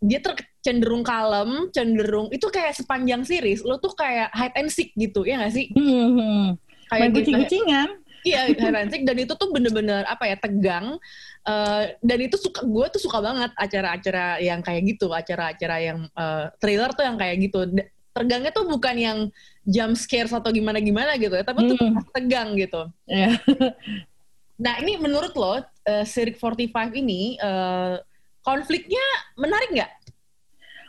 dia 0.04 0.20
ter 0.20 0.34
cenderung 0.60 1.00
kalem, 1.00 1.72
cenderung 1.72 2.28
itu 2.28 2.44
kayak 2.52 2.76
sepanjang 2.76 3.24
series 3.24 3.64
lo 3.64 3.80
tuh 3.80 3.96
kayak 3.96 4.28
hide 4.36 4.56
and 4.60 4.68
seek 4.68 4.92
gitu 4.98 5.24
ya 5.24 5.40
nggak 5.40 5.54
sih? 5.54 5.66
Hmm. 5.72 6.58
Kayak 6.90 7.00
Main 7.00 7.10
gitu. 7.10 7.18
kucing-kucingan. 7.24 7.88
Iya, 8.20 8.40
hide 8.52 8.76
and 8.76 8.90
seek 8.92 9.02
dan 9.08 9.16
itu 9.16 9.32
tuh 9.32 9.48
bener-bener 9.48 10.04
apa 10.04 10.28
ya 10.28 10.36
tegang 10.36 11.00
Eh, 11.40 11.84
dan 12.04 12.18
itu 12.20 12.36
suka 12.36 12.60
gue 12.68 12.86
tuh 12.92 13.00
suka 13.00 13.24
banget 13.24 13.48
acara-acara 13.56 14.44
yang 14.44 14.60
kayak 14.60 14.92
gitu, 14.92 15.08
acara-acara 15.08 15.76
yang 15.80 16.04
eh, 16.04 16.46
trailer 16.60 16.92
tuh 16.92 17.04
yang 17.08 17.16
kayak 17.16 17.36
gitu. 17.48 17.64
Tegangnya 18.10 18.50
tuh 18.50 18.66
bukan 18.66 18.96
yang 18.98 19.18
jump 19.62 19.94
scares 19.94 20.34
atau 20.34 20.50
gimana-gimana 20.50 21.14
gitu 21.16 21.34
ya, 21.34 21.44
tapi 21.46 21.70
tuh 21.70 21.78
Hmm. 21.78 22.02
tegang 22.10 22.54
gitu. 22.58 22.90
Iya. 23.06 23.36
Nah 24.60 24.76
ini 24.76 25.00
menurut 25.00 25.32
lo, 25.32 25.56
eh, 25.88 26.04
Civic 26.04 26.36
45 26.36 26.92
ini 26.92 27.40
eh, 27.40 27.96
konfliknya 28.44 29.00
menarik 29.40 29.72
nggak? 29.72 29.92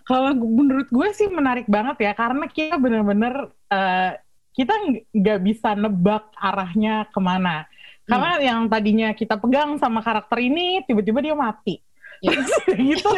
Kalau 0.04 0.36
menurut 0.36 0.92
gue 0.92 1.08
sih 1.16 1.32
menarik 1.32 1.72
banget 1.72 2.04
ya 2.04 2.12
karena 2.12 2.52
kita 2.52 2.76
bener-bener 2.76 3.48
eh, 3.72 4.20
kita 4.52 4.76
ng- 4.76 5.08
nggak 5.16 5.40
bisa 5.40 5.72
nebak 5.80 6.36
arahnya 6.36 7.08
ke 7.08 7.20
mana. 7.24 7.64
Karena 8.04 8.44
yang 8.44 8.68
tadinya 8.68 9.16
kita 9.16 9.40
pegang 9.40 9.80
sama 9.80 10.04
karakter 10.04 10.36
ini 10.44 10.84
tiba-tiba 10.84 11.24
dia 11.24 11.32
mati. 11.32 11.80
Ya. 12.22 12.38
gitu. 12.94 13.10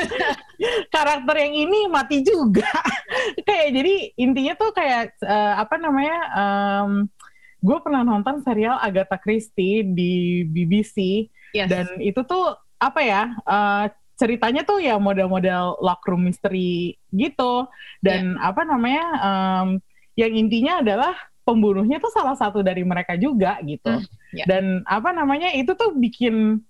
karakter 0.88 1.36
yang 1.38 1.53
ini 1.67 1.79
mati 1.91 2.24
juga. 2.24 2.67
kayak 3.48 3.67
jadi 3.75 3.93
intinya 4.15 4.53
tuh 4.55 4.72
kayak 4.72 5.12
eh, 5.19 5.53
apa 5.60 5.75
namanya? 5.75 6.17
em, 6.33 6.91
gue 7.60 7.77
pernah 7.79 8.03
nonton 8.03 8.43
serial 8.43 8.79
Agatha 8.79 9.15
Christie 9.19 9.83
di 9.83 10.43
BBC 10.43 11.27
Yes. 11.53 11.69
dan 11.69 11.86
itu 12.01 12.24
tuh 12.24 12.55
apa 12.79 13.00
ya? 13.03 13.24
eh, 13.43 13.86
ceritanya 14.13 14.62
tuh 14.63 14.77
ya 14.79 14.95
model-model 14.95 15.81
lockroom 15.81 16.29
mystery 16.29 16.95
gitu 17.10 17.65
dan 18.00 18.38
apa 18.38 18.62
namanya 18.62 19.03
em, 19.19 19.67
yang 20.13 20.31
intinya 20.31 20.79
adalah 20.79 21.17
pembunuhnya 21.43 21.98
tuh 22.00 22.13
salah 22.13 22.38
satu 22.38 22.62
dari 22.63 22.86
mereka 22.86 23.17
juga 23.17 23.57
gitu 23.65 23.89
Hmm, 23.89 24.05
ya. 24.31 24.45
dan 24.48 24.86
apa 24.88 25.12
namanya 25.12 25.51
itu 25.51 25.74
tuh 25.75 25.91
bikin 25.98 26.62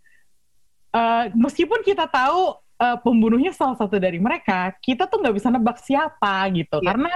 eh, 0.94 1.24
meskipun 1.34 1.82
kita 1.82 2.06
tahu 2.06 2.54
eh, 2.78 2.98
pembunuhnya 3.02 3.52
salah 3.52 3.76
satu 3.76 3.98
dari 3.98 4.18
mereka 4.18 4.72
kita 4.80 5.06
tuh 5.06 5.20
nggak 5.20 5.36
bisa 5.36 5.50
nebak 5.50 5.78
siapa 5.80 6.48
gitu 6.54 6.78
Iya. 6.80 6.88
karena 6.94 7.12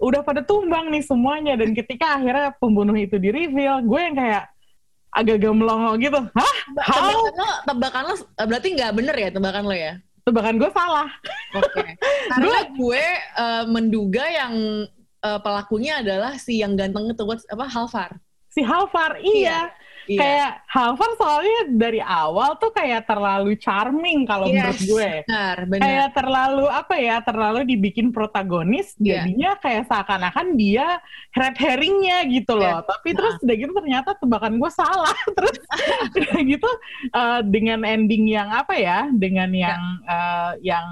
udah 0.00 0.20
pada 0.20 0.40
tumbang 0.40 0.88
nih 0.88 1.04
semuanya 1.04 1.54
dan 1.54 1.70
ketika 1.70 2.16
akhirnya 2.16 2.56
pembunuh 2.56 2.96
itu 2.96 3.16
di 3.16 3.28
reveal 3.28 3.84
gue 3.84 4.00
yang 4.00 4.16
kayak 4.16 4.48
agak-agak 5.10 5.52
melongo 5.52 5.92
gitu 5.98 6.20
hah 6.32 6.54
how 6.80 7.10
Tebakan 7.10 7.34
lo, 7.34 7.50
tebakan 7.66 8.02
lo 8.06 8.14
eh, 8.16 8.46
berarti 8.46 8.68
nggak 8.72 8.92
bener 8.94 9.16
ya 9.16 9.28
tebakan 9.28 9.64
lo 9.64 9.74
ya? 9.74 9.94
tebakan 10.20 10.54
gue 10.56 10.70
salah 10.70 11.08
Oke. 11.50 11.82
Karena 12.30 12.58
gue 12.70 13.04
eh, 13.36 13.64
menduga 13.66 14.24
yang 14.24 14.54
eh, 15.20 15.40
pelakunya 15.42 15.98
adalah 15.98 16.38
si 16.38 16.62
yang 16.62 16.78
ganteng 16.78 17.10
itu 17.10 17.24
what's- 17.26 17.48
apa 17.48 17.66
Halvar. 17.66 18.10
Si 18.50 18.60
Halvar 18.60 19.16
iya, 19.22 19.70
Iya. 20.08 20.18
kayak 20.18 20.52
Halvar 20.66 21.10
soalnya 21.14 21.60
dari 21.70 22.02
awal 22.02 22.58
tuh 22.58 22.74
kayak 22.74 23.06
terlalu 23.06 23.54
charming 23.54 24.26
kalau 24.26 24.50
Yes, 24.50 24.58
menurut 24.58 24.80
gue 24.82 25.10
Benar, 25.22 25.56
benar. 25.70 25.82
kayak 25.86 26.08
terlalu 26.10 26.66
apa 26.66 26.94
ya 26.98 27.16
terlalu 27.22 27.60
dibikin 27.62 28.10
protagonis 28.10 28.98
Iya. 28.98 29.22
jadinya 29.22 29.50
kayak 29.56 29.86
seakan-akan 29.86 30.58
dia 30.58 30.98
red 31.30 31.54
herringnya 31.54 32.26
gitu 32.26 32.58
loh 32.58 32.82
Iya. 32.82 32.88
tapi 32.90 33.08
terus 33.14 33.34
udah 33.38 33.54
gitu 33.54 33.70
ternyata 33.70 34.10
tebakan 34.18 34.54
gue 34.58 34.70
salah 34.72 35.14
terus 35.38 35.56
udah 36.18 36.38
gitu 36.42 36.70
eh, 37.06 37.40
dengan 37.46 37.78
ending 37.86 38.24
yang 38.26 38.50
apa 38.50 38.74
ya 38.74 39.06
dengan 39.14 39.54
Iya. 39.54 39.62
yang 39.62 39.82
eh, 40.10 40.52
yang 40.64 40.88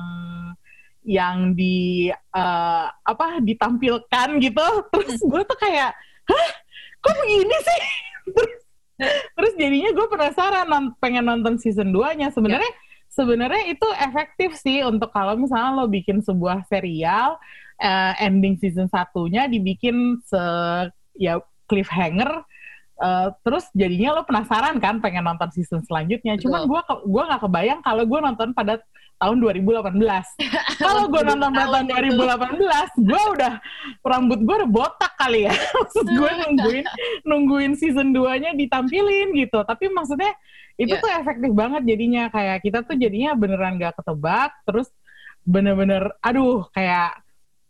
yang 1.02 1.36
di 1.56 2.12
eh, 2.12 2.86
apa 2.92 3.40
ditampilkan 3.40 4.28
gitu 4.38 4.66
terus 4.94 5.16
Hmm. 5.18 5.26
gue 5.26 5.42
tuh 5.42 5.58
kayak 5.58 5.90
hah 6.28 6.48
kok 6.98 7.14
begini 7.24 7.56
sih? 7.62 7.82
Terus, 8.28 8.52
terus 9.34 9.52
jadinya 9.54 9.90
gue 9.94 10.06
penasaran 10.10 10.68
pengen 10.98 11.24
nonton 11.26 11.54
season 11.56 11.94
2 11.94 12.18
nya 12.18 12.28
sebenarnya 12.34 12.72
sebenarnya 13.08 13.72
itu 13.72 13.88
efektif 13.98 14.54
sih 14.58 14.84
untuk 14.84 15.10
kalau 15.10 15.34
misalnya 15.34 15.74
lo 15.74 15.86
bikin 15.88 16.20
sebuah 16.20 16.66
serial 16.68 17.40
eh, 17.80 18.14
ending 18.22 18.60
season 18.60 18.86
satunya 18.90 19.48
dibikin 19.48 20.20
se 20.22 20.38
ya 21.18 21.40
cliffhanger 21.66 22.44
eh, 23.00 23.28
terus 23.42 23.66
jadinya 23.72 24.20
lo 24.20 24.22
penasaran 24.28 24.76
kan 24.78 25.00
pengen 25.00 25.24
nonton 25.24 25.50
season 25.54 25.82
selanjutnya. 25.86 26.36
Cuman 26.38 26.68
gue 26.68 26.80
gua 27.08 27.22
nggak 27.32 27.42
kebayang 27.48 27.80
kalau 27.82 28.04
gue 28.04 28.20
nonton 28.20 28.50
pada 28.52 28.82
tahun 29.18 29.36
2018 29.42 29.98
kalau 30.82 31.10
gue 31.10 31.22
nonton 31.26 31.50
pada 31.50 31.68
tahun 31.74 31.86
2018 31.90 33.02
gue 33.02 33.22
udah 33.34 33.52
rambut 34.06 34.38
gue 34.46 34.54
udah 34.62 34.70
botak 34.70 35.12
kali 35.18 35.50
ya. 35.50 35.54
Maksud 35.82 36.06
gue 36.06 36.30
nungguin 36.46 36.84
nungguin 37.26 37.72
season 37.74 38.14
2 38.14 38.42
nya 38.42 38.50
ditampilin 38.54 39.34
gitu. 39.34 39.58
Tapi 39.66 39.90
maksudnya 39.90 40.32
itu 40.78 40.94
Iya. 40.94 41.02
tuh 41.02 41.10
efektif 41.10 41.50
banget 41.50 41.82
jadinya. 41.82 42.30
Kayak 42.30 42.58
kita 42.62 42.78
tuh 42.86 42.94
jadinya 42.94 43.34
beneran 43.34 43.76
gak 43.76 43.98
ketebak 43.98 44.54
terus 44.62 44.88
bener-bener 45.42 46.14
aduh 46.22 46.68
kayak 46.70 47.18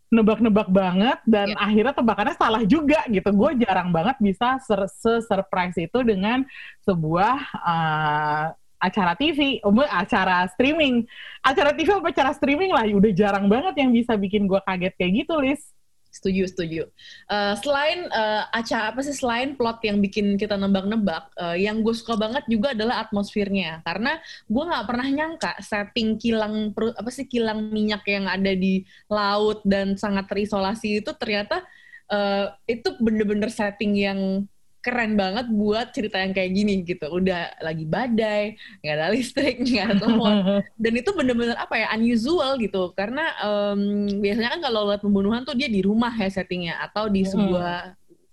nebak-nebak 0.08 0.68
banget 0.68 1.18
dan 1.28 1.52
Iya. 1.52 1.60
akhirnya 1.60 1.94
tebakannya 1.96 2.36
salah 2.36 2.62
juga 2.68 3.00
gitu. 3.08 3.28
Gue 3.32 3.56
jarang 3.56 3.88
banget 3.88 4.16
bisa 4.20 4.60
ser- 4.60 4.88
se-surprise 4.88 5.76
itu 5.80 5.98
dengan 6.04 6.44
sebuah 6.84 7.36
uh, 7.56 8.44
acara 8.78 9.12
TV, 9.18 9.58
um, 9.66 9.82
acara 9.82 10.46
streaming, 10.54 11.04
acara 11.42 11.74
TV 11.74 11.88
apa 11.92 12.08
acara 12.10 12.32
streaming 12.34 12.70
lah, 12.70 12.86
udah 12.86 13.12
jarang 13.14 13.46
banget 13.50 13.74
yang 13.78 13.90
bisa 13.90 14.14
bikin 14.14 14.46
gue 14.46 14.58
kaget 14.64 14.94
kayak 14.94 15.12
gitu, 15.26 15.34
Lis. 15.42 15.62
Setuju, 16.08 16.48
setuju. 16.50 16.82
Eh, 17.30 17.54
selain 17.62 18.08
eh, 18.08 18.42
acara 18.50 18.90
apa 18.90 19.00
sih 19.04 19.14
selain 19.14 19.54
plot 19.54 19.78
yang 19.84 20.00
bikin 20.00 20.40
kita 20.40 20.56
nebak-nebak, 20.56 21.30
eh, 21.36 21.68
yang 21.68 21.84
gue 21.84 21.94
suka 21.94 22.16
banget 22.16 22.42
juga 22.48 22.72
adalah 22.72 23.06
atmosfernya. 23.06 23.84
Karena 23.84 24.16
gue 24.48 24.64
nggak 24.66 24.86
pernah 24.88 25.06
nyangka 25.06 25.52
setting 25.60 26.16
kilang 26.18 26.72
apa 26.74 27.10
sih 27.12 27.28
kilang 27.28 27.70
minyak 27.70 28.02
yang 28.08 28.24
ada 28.26 28.50
di 28.56 28.82
laut 29.06 29.62
dan 29.68 29.94
sangat 29.94 30.26
terisolasi 30.26 31.04
itu 31.04 31.12
ternyata 31.14 31.62
eh, 32.08 32.46
itu 32.66 32.88
bener-bener 32.98 33.52
setting 33.52 33.92
yang 33.94 34.48
keren 34.88 35.20
banget 35.20 35.46
buat 35.52 35.92
cerita 35.92 36.16
yang 36.16 36.32
kayak 36.32 36.50
gini 36.56 36.80
gitu. 36.88 37.04
Udah 37.12 37.52
lagi 37.60 37.84
badai, 37.84 38.56
nggak 38.80 38.94
ada 38.96 39.06
listrik, 39.12 39.60
nggak 39.68 39.84
ada 39.84 39.96
telepon 40.00 40.36
dan 40.82 40.92
itu 40.96 41.10
bener-bener 41.12 41.56
apa 41.60 41.76
ya 41.76 41.86
unusual 41.92 42.56
gitu. 42.56 42.96
Karena 42.96 43.24
em, 43.44 43.80
biasanya 44.24 44.50
kan 44.56 44.60
kalau 44.64 44.88
lihat 44.88 45.04
pembunuhan 45.04 45.44
tuh 45.44 45.52
dia 45.52 45.68
di 45.68 45.84
rumah 45.84 46.10
ya 46.16 46.32
settingnya 46.32 46.80
atau 46.88 47.12
di 47.12 47.20
Mm. 47.20 47.30
sebuah 47.36 47.76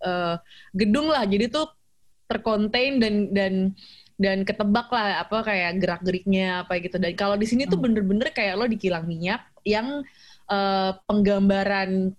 eh, 0.07 0.35
gedung 0.71 1.12
lah. 1.12 1.27
Jadi 1.27 1.51
tuh 1.51 1.67
terkontain 2.31 2.97
dan 3.03 3.15
dan 3.35 3.53
dan 4.15 4.38
ketebak 4.47 4.88
lah 4.95 5.27
apa 5.27 5.43
kayak 5.43 5.71
gerak 5.83 6.01
geriknya 6.07 6.63
apa 6.63 6.79
gitu. 6.79 6.95
Dan 6.97 7.13
kalau 7.19 7.35
di 7.35 7.45
sini 7.51 7.67
tuh 7.67 7.77
bener-bener 7.83 8.31
kayak 8.31 8.55
lo 8.55 8.65
di 8.71 8.79
kilang 8.79 9.03
minyak 9.05 9.43
yang 9.67 10.01
eh, 10.47 10.91
penggambaran 11.09 12.15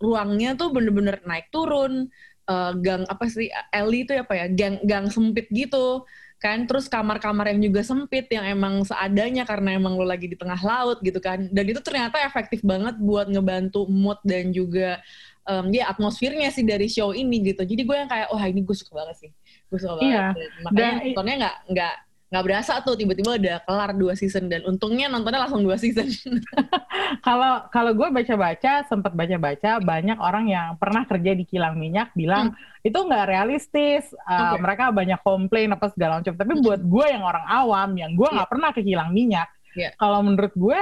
ruangnya 0.00 0.56
tuh 0.56 0.72
bener-bener 0.72 1.20
naik 1.28 1.52
turun 1.52 2.08
eh, 2.50 2.72
gang 2.82 3.02
apa 3.06 3.24
sih 3.30 3.46
alley 3.70 4.02
itu 4.02 4.12
apa 4.18 4.34
ya? 4.34 4.46
Gang 4.50 4.82
gang 4.82 5.06
sempit 5.06 5.46
gitu 5.54 6.02
kan? 6.36 6.66
Terus 6.66 6.88
kamar-kamar 6.88 7.52
yang 7.52 7.60
juga 7.62 7.80
sempit 7.84 8.26
yang 8.28 8.42
emang 8.44 8.82
seadanya 8.82 9.46
karena 9.46 9.76
emang 9.76 9.94
lo 9.94 10.02
lagi 10.02 10.26
di 10.26 10.34
tengah 10.34 10.58
laut 10.58 10.98
gitu 11.00 11.20
kan. 11.22 11.46
Dan 11.52 11.64
itu 11.68 11.78
ternyata 11.78 12.18
efektif 12.20 12.60
banget 12.64 12.98
buat 12.98 13.28
ngebantu 13.28 13.84
mood 13.86 14.18
dan 14.24 14.50
juga 14.50 14.98
em, 15.44 15.68
ya 15.70 15.88
atmosfernya 15.88 16.48
sih 16.50 16.64
dari 16.64 16.88
show 16.88 17.12
ini 17.12 17.52
gitu. 17.52 17.62
Jadi 17.62 17.82
gue 17.84 17.96
yang 17.96 18.08
kayak 18.08 18.28
wah 18.32 18.44
ini 18.44 18.60
gue 18.64 18.76
suka 18.76 18.92
banget 19.04 19.16
sih. 19.20 19.30
Gue 19.68 19.78
suka 19.78 20.00
banget 20.00 20.10
Iya. 20.10 20.24
Makanya 20.64 20.74
Dan- 20.80 21.00
nontonnya 21.06 21.34
nggak 21.44 21.56
nggak 21.76 21.94
nggak 22.30 22.44
berasa 22.46 22.78
tuh 22.86 22.94
tiba-tiba 22.94 23.34
udah 23.34 23.56
kelar 23.66 23.90
dua 23.98 24.14
season 24.14 24.46
dan 24.46 24.62
untungnya 24.62 25.10
nontonnya 25.10 25.42
langsung 25.42 25.66
dua 25.66 25.74
season 25.74 26.06
Kalau 27.26 27.66
kalau 27.74 27.90
gue 27.90 28.06
baca-baca, 28.06 28.86
sempat 28.86 29.12
baca-baca, 29.18 29.82
banyak 29.82 30.18
orang 30.22 30.46
yang 30.46 30.78
pernah 30.78 31.02
kerja 31.02 31.34
di 31.34 31.42
kilang 31.42 31.74
minyak 31.74 32.14
bilang 32.14 32.54
itu 32.86 32.94
nggak 32.94 33.26
realistis. 33.26 34.14
Uh, 34.24 34.54
Oke. 34.54 34.62
Mereka 34.62 34.84
banyak 34.94 35.20
komplain 35.26 35.74
apa 35.74 35.90
segala 35.90 36.22
macam. 36.22 36.38
Tapi 36.38 36.52
buat 36.62 36.80
gue 36.80 37.06
yang 37.10 37.26
orang 37.26 37.44
awam, 37.50 37.98
yang 37.98 38.14
gue 38.14 38.28
nggak 38.30 38.50
pernah 38.50 38.70
ke 38.70 38.86
kilang 38.86 39.10
minyak, 39.10 39.50
Iya. 39.74 39.94
kalau 39.98 40.22
menurut 40.26 40.50
gue 40.54 40.80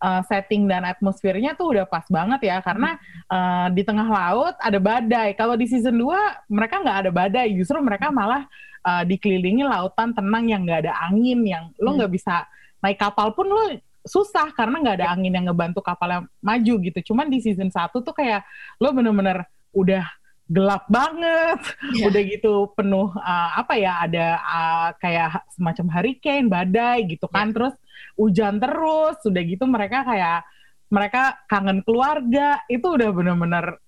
uh, 0.00 0.22
setting 0.26 0.66
dan 0.66 0.82
atmosfernya 0.82 1.54
tuh 1.54 1.76
udah 1.76 1.84
pas 1.86 2.04
banget 2.08 2.48
ya 2.48 2.58
karena 2.64 2.96
uh, 3.28 3.68
di 3.70 3.84
tengah 3.84 4.08
laut 4.08 4.56
ada 4.58 4.80
badai. 4.80 5.36
Kalau 5.36 5.54
di 5.54 5.68
season 5.68 5.94
2 6.00 6.50
mereka 6.50 6.80
nggak 6.80 6.98
ada 7.06 7.10
badai, 7.12 7.52
justru 7.54 7.78
mereka 7.78 8.08
malah 8.10 8.48
uh, 8.82 9.04
dikelilingi 9.04 9.62
lautan 9.62 10.16
tenang 10.16 10.48
yang 10.48 10.64
nggak 10.64 10.88
ada 10.88 10.92
angin 11.06 11.40
yang 11.44 11.70
lo 11.78 11.94
nggak 11.94 12.10
bisa 12.10 12.48
naik 12.80 12.96
kapal 12.96 13.36
pun 13.36 13.46
lo 13.46 13.76
susah 14.00 14.48
karena 14.56 14.80
nggak 14.80 14.96
ada 15.04 15.08
angin 15.12 15.36
yang 15.36 15.52
ngebantu 15.52 15.84
kapalnya 15.84 16.24
maju 16.40 16.74
gitu. 16.80 17.12
Cuman 17.12 17.28
di 17.28 17.38
season 17.44 17.68
1 17.68 17.92
tuh 17.92 18.14
kayak 18.16 18.42
lo 18.80 18.90
bener-bener 18.96 19.44
udah 19.70 20.02
gelap 20.50 20.84
banget, 20.90 21.62
Iya. 21.94 22.10
udah 22.10 22.22
gitu 22.26 22.52
penuh 22.74 23.14
uh, 23.14 23.50
apa 23.54 23.78
ya 23.78 24.02
ada 24.02 24.26
uh, 24.42 24.88
kayak 24.98 25.46
semacam 25.54 25.86
hurricane, 25.94 26.50
badai 26.50 27.06
gitu 27.06 27.30
kan, 27.30 27.54
terus 27.54 27.78
hujan 28.18 28.58
terus, 28.58 29.22
udah 29.22 29.42
gitu 29.46 29.64
mereka 29.70 30.02
kayak 30.02 30.42
mereka 30.90 31.38
kangen 31.46 31.86
keluarga, 31.86 32.58
itu 32.66 32.82
udah 32.82 33.14
bener-bener 33.14 33.78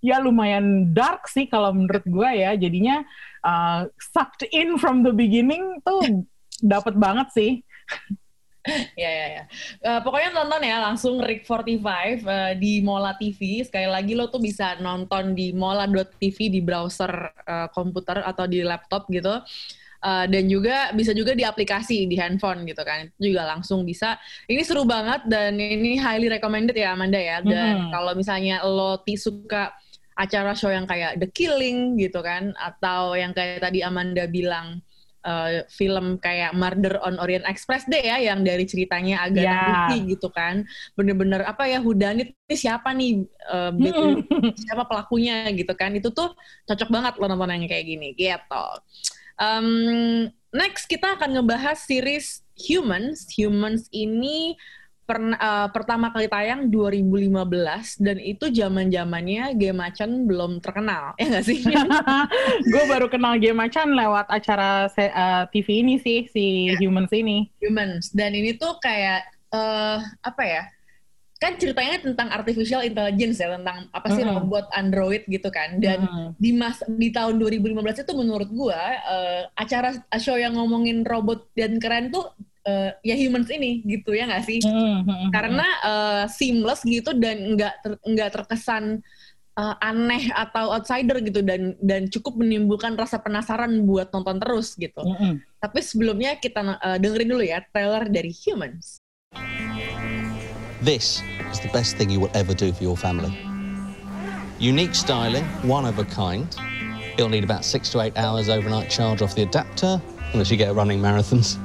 ya 0.00 0.22
lumayan 0.22 0.94
dark 0.94 1.26
sih 1.28 1.50
kalau 1.50 1.74
menurut 1.74 2.06
gue 2.06 2.30
ya, 2.38 2.54
jadinya 2.54 3.02
uh, 3.42 3.90
sucked 3.98 4.46
in 4.54 4.78
from 4.78 5.02
the 5.02 5.10
beginning 5.10 5.82
tuh 5.82 6.22
dapat 6.62 6.94
banget 6.94 7.28
sih. 7.34 7.50
Ya 8.96 9.10
ya 9.12 9.26
ya. 9.28 9.42
Eh, 9.84 10.00
pokoknya 10.00 10.32
tonton 10.32 10.62
ya 10.64 10.80
langsung 10.80 11.20
Rick 11.20 11.44
45 11.44 12.24
eh, 12.24 12.52
di 12.56 12.80
Mola 12.80 13.12
TV. 13.12 13.60
Sekali 13.60 13.84
lagi 13.84 14.16
lo 14.16 14.32
tuh 14.32 14.40
bisa 14.40 14.80
nonton 14.80 15.36
di 15.36 15.52
mola.tv 15.52 16.48
di 16.48 16.64
browser 16.64 17.12
eh, 17.44 17.68
komputer 17.76 18.24
atau 18.24 18.48
di 18.48 18.64
laptop 18.64 19.04
gitu. 19.12 19.36
Eh, 20.04 20.24
dan 20.32 20.44
juga 20.48 20.92
bisa 20.96 21.12
juga 21.12 21.36
di 21.36 21.44
aplikasi 21.44 22.08
di 22.08 22.16
handphone 22.16 22.64
gitu 22.64 22.80
kan. 22.80 23.04
Itu 23.20 23.36
juga 23.36 23.44
langsung 23.52 23.84
bisa. 23.84 24.16
Ini 24.48 24.64
seru 24.64 24.88
banget 24.88 25.28
dan 25.28 25.60
ini 25.60 26.00
highly 26.00 26.32
recommended 26.32 26.76
ya 26.76 26.96
Amanda 26.96 27.20
ya. 27.20 27.44
Dan 27.44 27.88
Mhm. 27.88 27.92
kalau 27.92 28.12
misalnya 28.16 28.64
lo 28.64 28.96
ti 29.04 29.20
suka 29.20 29.76
acara 30.14 30.54
show 30.54 30.70
yang 30.70 30.86
kayak 30.88 31.18
The 31.20 31.28
Killing 31.28 31.98
gitu 31.98 32.22
kan 32.22 32.54
atau 32.54 33.12
yang 33.18 33.34
kayak 33.34 33.60
tadi 33.60 33.82
Amanda 33.82 34.24
bilang 34.30 34.78
eh, 35.24 35.64
film 35.72 36.20
kayak 36.20 36.52
Murder 36.52 37.00
on 37.00 37.16
Orient 37.18 37.48
Express 37.48 37.88
deh 37.88 38.04
ya 38.04 38.20
yang 38.20 38.44
dari 38.44 38.68
ceritanya 38.68 39.24
agak 39.24 39.44
Ya. 39.44 39.56
Christie 39.64 40.14
gitu 40.16 40.28
kan. 40.30 40.68
Bener-bener 40.94 41.42
apa 41.48 41.64
ya 41.64 41.80
whodunit 41.80 42.36
ini 42.36 42.54
siapa 42.54 42.92
nih 42.92 43.24
eh, 43.26 43.70
betul- 43.72 44.20
siapa 44.68 44.84
pelakunya 44.84 45.48
gitu 45.56 45.72
kan. 45.72 45.96
Itu 45.96 46.12
tuh 46.12 46.36
cocok 46.68 46.88
banget 46.92 47.12
lo 47.16 47.26
nonton 47.32 47.50
yang 47.50 47.64
kayak 47.66 47.86
gini 47.88 48.12
gitu. 48.14 48.66
Em, 49.34 50.30
next 50.54 50.86
kita 50.86 51.18
akan 51.18 51.40
ngebahas 51.40 51.80
series 51.82 52.44
Humans. 52.54 53.34
Humans 53.34 53.90
ini 53.90 54.54
pern- 55.04 55.36
eh, 55.36 55.68
pertama 55.68 56.08
kali 56.08 56.26
tayang 56.26 56.68
2015 56.68 58.00
dan 58.00 58.16
itu 58.18 58.48
zaman 58.48 58.88
zamannya 58.88 59.52
game 59.54 59.78
macan 59.78 60.24
belum 60.24 60.58
terkenal 60.58 61.12
ya 61.16 61.28
nggak 61.28 61.44
sih 61.44 61.60
gue 62.72 62.84
baru 62.84 63.06
kenal 63.06 63.36
Game 63.36 63.56
Macan 63.56 63.92
lewat 63.92 64.26
acara 64.28 64.88
se- 64.88 65.12
uh, 65.12 65.44
TV 65.48 65.84
ini 65.84 65.96
sih, 65.96 66.26
si 66.26 66.44
Humans 66.76 67.12
ini. 67.12 67.48
humans 67.60 68.10
dan 68.10 68.32
ini 68.32 68.56
tuh 68.56 68.76
kayak 68.78 69.22
eh 69.50 69.98
apa 70.20 70.42
ya 70.42 70.62
kan 71.36 71.54
ceritanya 71.54 72.00
tentang 72.00 72.32
artificial 72.32 72.80
intelligence 72.80 73.36
ya 73.36 73.52
tentang 73.52 73.84
apa 73.90 74.08
sih 74.10 74.24
Mm-mm. 74.24 74.40
robot 74.40 74.64
android 74.72 75.22
gitu 75.28 75.52
kan 75.52 75.76
dan 75.76 76.00
Mm. 76.02 76.28
di 76.36 76.50
mas 76.50 76.80
di 76.86 77.12
tahun 77.12 77.36
2015 77.36 77.76
itu 78.00 78.12
menurut 78.16 78.48
gua 78.48 78.80
eh, 78.96 79.42
acara 79.54 79.92
show 80.16 80.34
yang 80.34 80.56
ngomongin 80.56 81.04
robot 81.04 81.44
dan 81.52 81.76
keren 81.76 82.08
tuh 82.08 82.32
eh, 82.64 82.90
ya 83.04 83.14
humans 83.16 83.48
ini 83.52 83.84
gitu 83.84 84.16
ya 84.16 84.24
nggak 84.28 84.44
sih 84.44 84.60
Mm-mm. 84.64 85.30
karena 85.30 85.66
eh, 85.84 86.24
seamless 86.32 86.80
gitu 86.84 87.12
dan 87.16 87.56
nggak 87.56 87.74
ter- 87.84 88.02
nggak 88.02 88.30
terkesan 88.32 89.04
eh, 89.54 89.74
aneh 89.84 90.32
atau 90.32 90.72
outsider 90.74 91.20
gitu 91.22 91.40
dan 91.44 91.76
dan 91.80 92.08
cukup 92.08 92.40
menimbulkan 92.40 92.96
rasa 92.96 93.20
penasaran 93.20 93.84
buat 93.84 94.10
nonton 94.10 94.40
terus 94.40 94.74
gitu 94.74 95.04
Mm-mm. 95.04 95.40
tapi 95.60 95.78
sebelumnya 95.84 96.40
kita 96.40 96.80
eh, 96.80 96.98
dengerin 96.98 97.28
dulu 97.30 97.44
ya 97.44 97.60
trailer 97.70 98.08
dari 98.08 98.32
Humans. 98.32 98.98
This 100.84 101.24
is 101.48 101.64
the 101.64 101.72
best 101.72 101.96
thing 101.96 102.12
you 102.12 102.20
will 102.20 102.34
ever 102.36 102.52
do 102.52 102.68
for 102.76 102.84
your 102.84 102.96
family. 102.98 103.32
Unique 104.60 104.92
styling, 104.92 105.44
one 105.64 105.88
of 105.88 105.96
a 105.96 106.04
kind. 106.04 106.44
It'll 107.16 107.32
need 107.32 107.44
about 107.44 107.64
six 107.64 107.88
to 107.96 108.04
eight 108.04 108.12
hours 108.20 108.52
overnight 108.52 108.92
charge 108.92 109.24
off 109.24 109.32
the 109.32 109.48
adapter, 109.48 109.96
unless 110.36 110.50
you 110.50 110.58
get 110.60 110.74
running 110.76 111.00
marathons. 111.00 111.56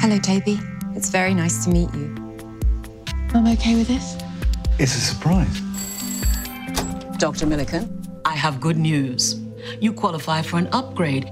Hello, 0.00 0.18
Toby. 0.18 0.58
It's 0.96 1.10
very 1.10 1.34
nice 1.34 1.64
to 1.64 1.70
meet 1.70 1.92
you. 1.94 2.14
I'm 3.32 3.46
okay 3.46 3.76
with 3.76 3.86
this. 3.86 4.16
It's 4.78 4.96
a 4.96 5.00
surprise. 5.00 5.60
Dr. 7.18 7.46
Milliken, 7.46 8.02
I 8.24 8.34
have 8.34 8.60
good 8.60 8.76
news. 8.76 9.38
You 9.80 9.92
qualify 9.92 10.42
for 10.42 10.58
an 10.58 10.68
upgrade. 10.72 11.30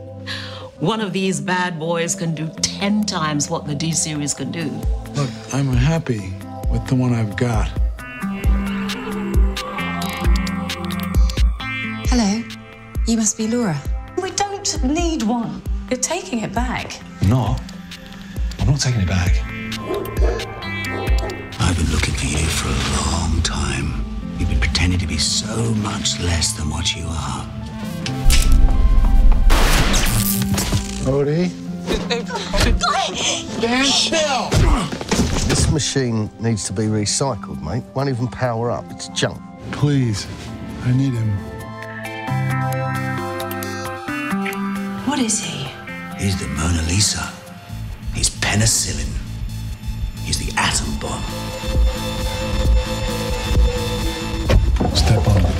One 0.78 1.00
of 1.00 1.12
these 1.12 1.40
bad 1.40 1.78
boys 1.78 2.14
can 2.14 2.34
do 2.34 2.48
10 2.62 3.04
times 3.06 3.50
what 3.50 3.66
the 3.66 3.74
D 3.74 3.90
series 3.90 4.32
can 4.32 4.52
do. 4.52 4.70
Look, 5.14 5.30
I'm 5.52 5.66
happy 5.68 6.32
with 6.70 6.86
the 6.86 6.94
one 6.94 7.12
I've 7.12 7.36
got. 7.36 7.70
You 13.08 13.16
must 13.16 13.38
be 13.38 13.48
Laura. 13.48 13.74
We 14.22 14.30
don't 14.32 14.84
need 14.84 15.22
one. 15.22 15.62
You're 15.88 15.98
taking 15.98 16.40
it 16.40 16.52
back. 16.52 17.00
No, 17.26 17.56
I'm 18.58 18.66
not 18.66 18.80
taking 18.80 19.00
it 19.00 19.08
back. 19.08 19.32
I've 21.58 21.74
been 21.74 21.90
looking 21.90 22.12
for 22.12 22.26
you 22.26 22.44
for 22.44 22.68
a 22.68 22.76
long 23.00 23.40
time. 23.40 24.04
You've 24.38 24.50
been 24.50 24.60
pretending 24.60 24.98
to 24.98 25.06
be 25.06 25.16
so 25.16 25.72
much 25.76 26.20
less 26.20 26.52
than 26.52 26.68
what 26.68 26.94
you 26.94 27.06
are. 27.06 27.46
Odie? 31.08 31.48
Stand 33.56 33.86
still! 33.86 34.50
This 35.48 35.72
machine 35.72 36.28
needs 36.40 36.64
to 36.64 36.74
be 36.74 36.82
recycled, 36.82 37.62
mate. 37.62 37.84
Won't 37.94 38.10
even 38.10 38.28
power 38.28 38.70
up. 38.70 38.84
It's 38.90 39.08
junk. 39.08 39.40
Please, 39.72 40.26
I 40.84 40.92
need 40.92 41.14
him. 41.14 41.57
What 45.06 45.18
is 45.18 45.40
he? 45.40 45.68
He's 46.18 46.38
the 46.38 46.46
Mona 46.48 46.82
Lisa. 46.82 47.32
He's 48.14 48.30
penicillin. 48.30 49.10
He's 50.24 50.38
the 50.38 50.52
atom 50.56 50.98
bomb. 51.00 51.22
Step 54.94 55.26
on 55.26 55.36
it. 55.44 55.54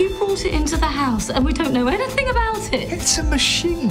You 0.00 0.08
brought 0.18 0.44
it 0.44 0.52
into 0.52 0.76
the 0.76 0.86
house 0.86 1.30
and 1.30 1.44
we 1.44 1.52
don't 1.52 1.72
know 1.72 1.86
anything 1.88 2.28
about 2.28 2.72
it. 2.72 2.92
It's 2.92 3.18
a 3.18 3.22
machine. 3.22 3.90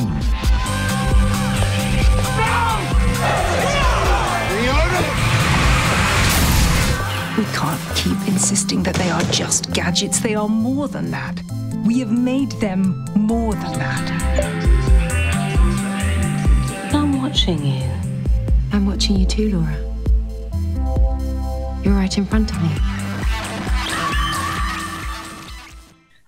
We 7.38 7.46
can't 7.54 7.80
keep 7.96 8.18
insisting 8.28 8.84
that 8.84 8.96
they 8.96 9.10
are 9.10 9.22
just 9.32 9.72
gadgets. 9.72 10.20
They 10.20 10.36
are 10.36 10.50
more 10.50 10.90
than 10.90 11.12
that. 11.12 11.42
We 11.86 12.00
have 12.00 12.12
made 12.12 12.52
them 12.54 13.06
more 13.16 13.54
than 13.54 13.80
that. 13.80 14.12
I'm 16.94 17.22
watching 17.22 17.66
you. 17.66 17.90
I'm 18.74 18.86
watching 18.86 19.16
you 19.16 19.26
too, 19.26 19.58
Laura. 19.58 19.78
You're 21.84 21.96
right 21.96 22.18
in 22.18 22.26
front 22.26 22.52
of 22.52 22.62
me. 22.62 22.91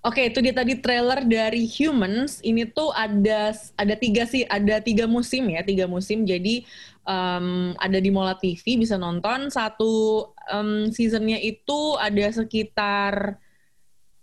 Oke, 0.04 0.28
itu 0.28 0.44
dia 0.44 0.52
tadi 0.52 0.76
trailer 0.84 1.24
dari 1.24 1.64
Humans. 1.64 2.44
Ini 2.44 2.76
tuh 2.76 2.92
ada 2.92 3.56
ada 3.80 3.96
tiga 3.96 4.28
sih, 4.28 4.44
ada 4.52 4.84
tiga 4.84 5.08
musim 5.08 5.48
ya, 5.48 5.64
tiga 5.64 5.88
musim. 5.88 6.28
Jadi 6.28 6.68
em, 7.08 7.72
ada 7.80 7.98
di 8.04 8.12
Mola 8.12 8.36
TV 8.36 8.84
bisa 8.84 9.00
nonton. 9.00 9.48
Satu 9.48 10.28
em, 10.52 10.92
seasonnya 10.92 11.40
itu 11.40 11.96
ada 11.96 12.28
sekitar 12.36 13.40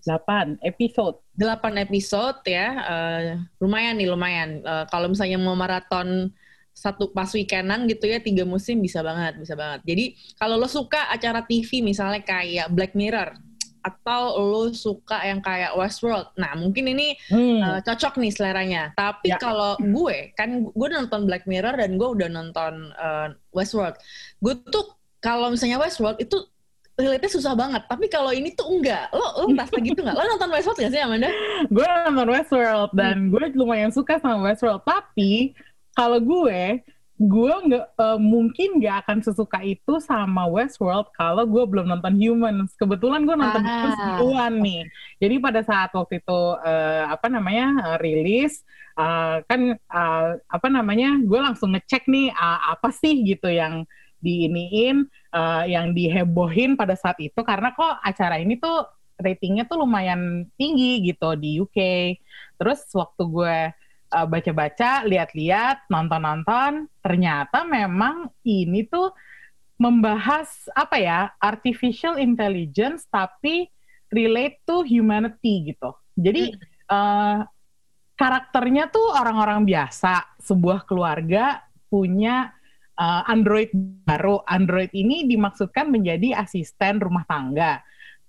8 0.05 0.61
episode. 0.61 1.25
8 1.33 1.81
episode 1.81 2.45
ya. 2.45 2.69
Eh, 2.77 3.25
lumayan 3.65 3.97
nih, 3.97 4.09
lumayan. 4.13 4.51
Eh, 4.61 4.85
kalau 4.93 5.09
misalnya 5.09 5.41
mau 5.41 5.57
maraton 5.57 6.29
satu 6.77 7.09
pas 7.17 7.33
weekendan 7.33 7.89
gitu 7.89 8.05
ya, 8.05 8.21
tiga 8.21 8.45
musim 8.45 8.85
bisa 8.85 9.01
banget, 9.01 9.41
bisa 9.41 9.57
banget. 9.57 9.81
Jadi 9.89 10.05
kalau 10.37 10.61
lo 10.61 10.69
suka 10.69 11.09
acara 11.09 11.41
TV 11.49 11.81
misalnya 11.81 12.21
kayak 12.21 12.69
Black 12.69 12.93
Mirror 12.93 13.50
atau 13.81 14.37
lo 14.41 14.65
suka 14.73 15.25
yang 15.25 15.41
kayak 15.41 15.77
Westworld, 15.77 16.33
nah 16.37 16.53
mungkin 16.57 16.93
ini 16.93 17.17
eh, 17.33 17.79
cocok 17.85 18.21
nih 18.21 18.33
seleranya. 18.33 18.83
Tapi 18.95 19.33
kalau 19.41 19.77
gue 19.81 20.33
kan 20.37 20.69
gue 20.69 20.87
udah 20.87 21.07
nonton 21.07 21.25
Black 21.27 21.45
Mirror 21.49 21.81
dan 21.81 21.97
gue 21.97 22.09
udah 22.09 22.29
nonton 22.29 22.93
eh, 22.95 23.29
Westworld. 23.53 23.97
Gue 24.41 24.57
tuh 24.69 24.97
kalau 25.21 25.53
misalnya 25.53 25.81
Westworld 25.81 26.21
itu 26.21 26.41
relate 27.01 27.29
susah 27.33 27.57
banget. 27.57 27.83
Tapi 27.89 28.07
kalau 28.13 28.31
ini 28.31 28.53
tuh 28.53 28.69
enggak. 28.69 29.09
Lo 29.11 29.45
lo 29.45 29.47
merasa 29.53 29.77
gitu 29.81 30.01
nggak? 30.01 30.17
Lo 30.17 30.23
nonton 30.37 30.51
Westworld 30.53 30.79
gak 30.85 30.93
sih 30.93 31.01
Amanda? 31.01 31.31
gue 31.69 31.87
nonton 32.09 32.29
Westworld 32.37 32.91
dan 32.93 33.33
gue 33.33 33.43
lumayan 33.57 33.91
suka 33.91 34.21
sama 34.21 34.45
Westworld. 34.45 34.85
Tapi 34.85 35.57
kalau 35.97 36.21
gue, 36.21 36.85
gue 37.21 37.53
nggak 37.69 37.87
eh, 38.01 38.17
mungkin 38.17 38.81
nggak 38.81 38.97
akan 39.05 39.19
sesuka 39.21 39.61
itu 39.61 40.01
sama 40.01 40.49
Westworld 40.49 41.13
kalau 41.13 41.45
gue 41.45 41.65
belum 41.69 41.93
nonton 41.93 42.17
Humans. 42.17 42.73
Kebetulan 42.81 43.29
gue 43.29 43.37
nonton 43.37 43.61
Ah. 43.61 43.69
Humans 43.69 43.99
duluan 44.17 44.53
nih. 44.65 44.83
Jadi 45.21 45.35
pada 45.37 45.61
saat 45.61 45.93
waktu 45.93 46.25
itu 46.25 46.41
eh, 46.65 47.05
apa 47.05 47.29
namanya 47.29 47.67
eh, 47.93 47.99
rilis, 48.01 48.65
eh, 48.97 49.37
kan 49.45 49.61
eh, 49.77 50.29
apa 50.41 50.69
namanya, 50.73 51.21
gue 51.21 51.37
langsung 51.37 51.77
ngecek 51.77 52.09
nih 52.09 52.33
ah, 52.33 52.73
apa 52.73 52.89
sih 52.89 53.21
gitu 53.29 53.53
yang 53.53 53.85
diiniin, 54.25 55.05
eh, 55.37 55.65
yang 55.69 55.93
dihebohin 55.93 56.73
pada 56.81 56.97
saat 56.97 57.21
itu 57.21 57.37
karena 57.45 57.77
kok 57.77 58.01
acara 58.01 58.41
ini 58.41 58.57
tuh 58.57 58.89
ratingnya 59.21 59.69
tuh 59.69 59.85
lumayan 59.85 60.49
tinggi 60.57 61.05
gitu 61.05 61.37
di 61.37 61.61
UK. 61.61 61.79
Terus 62.57 62.81
waktu 62.97 63.23
gue 63.29 63.57
uh, 64.11 64.27
baca-baca, 64.27 65.07
lihat-lihat, 65.07 65.87
nonton-nonton, 65.89 66.91
ternyata 67.01 67.63
memang 67.65 68.29
ini 68.45 68.85
tuh 68.87 69.15
membahas 69.81 70.69
apa 70.77 71.01
ya 71.01 71.21
artificial 71.41 72.21
intelligence 72.21 73.09
tapi 73.09 73.73
relate 74.13 74.61
to 74.69 74.85
humanity 74.85 75.73
gitu. 75.73 75.97
Jadi 76.13 76.53
uh, 76.93 77.49
karakternya 78.19 78.93
tuh 78.93 79.17
orang-orang 79.17 79.65
biasa, 79.65 80.37
sebuah 80.37 80.85
keluarga 80.85 81.65
punya 81.89 82.53
uh, 83.01 83.25
Android 83.25 83.73
baru. 84.05 84.45
Android 84.45 84.93
ini 84.93 85.25
dimaksudkan 85.25 85.89
menjadi 85.89 86.37
asisten 86.37 87.01
rumah 87.01 87.25
tangga. 87.25 87.81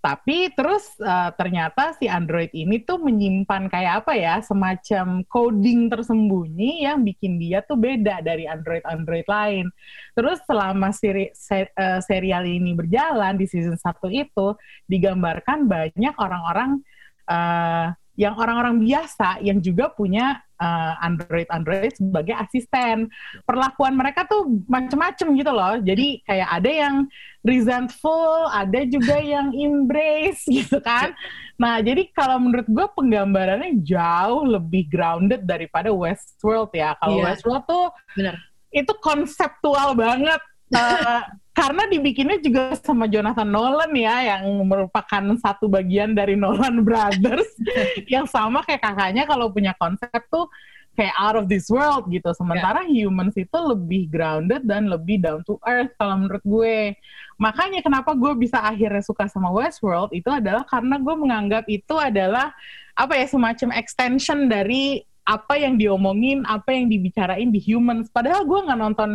Tapi 0.02 0.50
terus 0.58 0.98
uh, 0.98 1.30
ternyata 1.38 1.94
si 1.94 2.10
Android 2.10 2.50
ini 2.58 2.82
tuh 2.82 2.98
menyimpan 2.98 3.70
kayak 3.70 4.02
apa 4.02 4.18
ya, 4.18 4.42
semacam 4.42 5.22
coding 5.30 5.94
tersembunyi 5.94 6.90
yang 6.90 7.06
bikin 7.06 7.38
dia 7.38 7.62
tuh 7.62 7.78
beda 7.78 8.26
dari 8.26 8.50
Android-Android 8.50 9.30
lain. 9.30 9.70
Terus 10.18 10.42
selama 10.50 10.90
seri, 10.90 11.30
se- 11.38 11.70
uh, 11.78 12.02
serial 12.02 12.50
ini 12.50 12.74
berjalan 12.74 13.38
di 13.38 13.46
season 13.46 13.78
1 13.78 14.10
itu 14.10 14.58
digambarkan 14.90 15.70
banyak 15.70 16.16
orang-orang 16.18 16.82
uh, 17.30 17.94
yang 18.22 18.38
orang-orang 18.38 18.78
biasa 18.78 19.42
yang 19.42 19.58
juga 19.58 19.90
punya 19.90 20.38
uh, 20.62 20.94
Android-Android 21.02 21.98
sebagai 21.98 22.38
asisten. 22.38 23.10
Perlakuan 23.50 23.98
mereka 23.98 24.30
tuh 24.30 24.62
macem-macem 24.70 25.34
gitu 25.34 25.50
loh. 25.50 25.82
Jadi 25.82 26.22
kayak 26.30 26.50
ada 26.54 26.70
yang 26.70 26.96
resentful, 27.42 28.46
ada 28.54 28.86
juga 28.86 29.18
yang 29.18 29.50
embrace 29.58 30.46
gitu 30.62 30.78
kan. 30.86 31.18
Nah, 31.58 31.82
jadi 31.82 32.06
kalau 32.14 32.38
menurut 32.38 32.70
gue 32.70 32.88
penggambarannya 32.94 33.82
jauh 33.82 34.46
lebih 34.46 34.86
grounded 34.86 35.42
daripada 35.50 35.90
Westworld 35.90 36.70
ya. 36.78 36.94
Kalau 37.02 37.18
Iya. 37.18 37.26
Westworld 37.34 37.66
tuh 37.66 37.90
Bener. 38.14 38.38
itu 38.70 38.94
konseptual 39.02 39.98
banget. 39.98 40.42
Eh, 40.72 41.22
karena 41.52 41.84
dibikinnya 41.92 42.40
juga 42.40 42.80
sama 42.80 43.12
Jonathan 43.12 43.48
Nolan 43.48 43.92
ya 43.92 44.36
yang 44.36 44.48
merupakan 44.64 45.24
satu 45.36 45.68
bagian 45.68 46.16
dari 46.16 46.40
Nolan 46.40 46.88
Brothers 46.88 47.52
yang 48.14 48.24
sama 48.24 48.64
kayak 48.64 48.80
kakaknya 48.80 49.28
kalau 49.28 49.52
punya 49.52 49.76
konsep 49.76 50.10
tuh 50.32 50.48
kayak 50.96 51.16
out 51.20 51.36
of 51.36 51.52
this 51.52 51.68
world 51.68 52.08
gitu. 52.08 52.32
Sementara 52.32 52.88
humans 52.88 53.36
itu 53.36 53.58
lebih 53.60 54.08
grounded 54.08 54.64
dan 54.64 54.88
lebih 54.88 55.20
down 55.20 55.44
to 55.44 55.60
earth 55.68 55.92
kalau 56.00 56.24
menurut 56.24 56.44
gue. 56.44 56.96
Makanya 57.36 57.84
kenapa 57.84 58.16
gue 58.16 58.32
bisa 58.40 58.64
akhirnya 58.64 59.04
suka 59.04 59.28
sama 59.28 59.52
Westworld 59.52 60.16
itu 60.16 60.32
adalah 60.32 60.64
karena 60.64 61.00
gue 61.00 61.16
menganggap 61.20 61.68
itu 61.68 61.96
adalah 62.00 62.56
apa 62.96 63.16
ya 63.16 63.28
semacam 63.28 63.76
extension 63.76 64.52
dari 64.52 65.04
apa 65.22 65.54
yang 65.58 65.78
diomongin, 65.78 66.42
apa 66.50 66.74
yang 66.74 66.90
dibicarain 66.90 67.50
di 67.54 67.62
humans. 67.62 68.10
Padahal 68.10 68.44
gue 68.44 68.60
nggak 68.66 68.80
nonton, 68.80 69.10